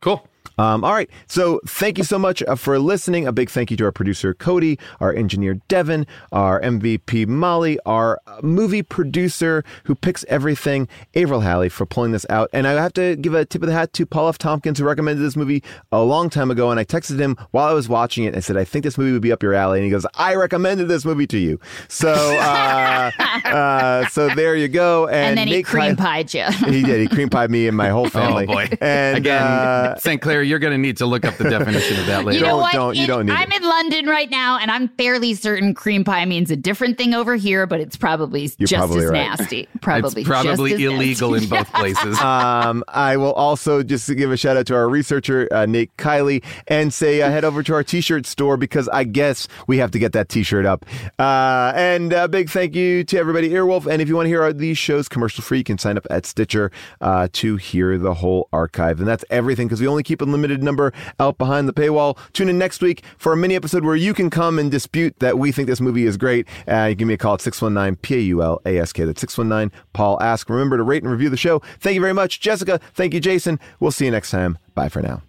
[0.00, 0.26] Cool.
[0.58, 1.08] Um, all right.
[1.26, 3.26] So thank you so much uh, for listening.
[3.26, 8.20] A big thank you to our producer, Cody, our engineer, Devon, our MVP, Molly, our
[8.26, 12.50] uh, movie producer who picks everything, Avril Halley, for pulling this out.
[12.52, 14.38] And I have to give a tip of the hat to Paul F.
[14.38, 16.70] Tompkins, who recommended this movie a long time ago.
[16.70, 19.12] And I texted him while I was watching it and said, I think this movie
[19.12, 19.78] would be up your alley.
[19.78, 21.58] And he goes, I recommended this movie to you.
[21.88, 23.10] So, uh,
[23.44, 25.06] uh, so there you go.
[25.08, 26.44] And, And, then he cream Ky- pied you.
[26.70, 27.00] He did.
[27.00, 28.44] He cream pied me and my whole family.
[28.48, 28.68] Oh boy!
[28.80, 30.20] And Again, uh, St.
[30.20, 32.38] Clair, you're going to need to look up the definition of that later.
[32.38, 32.72] You know Don't- what?
[32.72, 33.62] don't- you It- don't need I'm it.
[33.62, 37.36] in London right now, and I'm fairly certain cream pie means a different thing over
[37.36, 39.38] here, but it's probably You're just probably as right.
[39.38, 39.68] nasty.
[39.80, 41.44] Probably, it's probably just as illegal nasty.
[41.44, 42.20] in both places.
[42.20, 46.44] Um, I will also just give a shout out to our researcher, uh, Nate Kiley,
[46.68, 49.90] and say uh, head over to our t shirt store because I guess we have
[49.92, 50.84] to get that t shirt up.
[51.18, 53.86] Uh, and a big thank you to everybody, Earwolf.
[53.90, 56.06] And if you want to hear our, these shows commercial free, you can sign up
[56.10, 56.70] at Stitcher
[57.00, 58.98] uh, to hear the whole archive.
[59.00, 62.18] And that's everything because we only keep keep a limited number out behind the paywall.
[62.32, 65.38] Tune in next week for a mini episode where you can come and dispute that
[65.38, 66.46] we think this movie is great.
[66.66, 69.04] Uh, you give me a call at 619 P A U L A S K.
[69.04, 70.48] That's 619 Paul Ask.
[70.48, 71.60] Remember to rate and review the show.
[71.80, 72.80] Thank you very much, Jessica.
[72.94, 73.60] Thank you, Jason.
[73.80, 74.58] We'll see you next time.
[74.74, 75.22] Bye for now.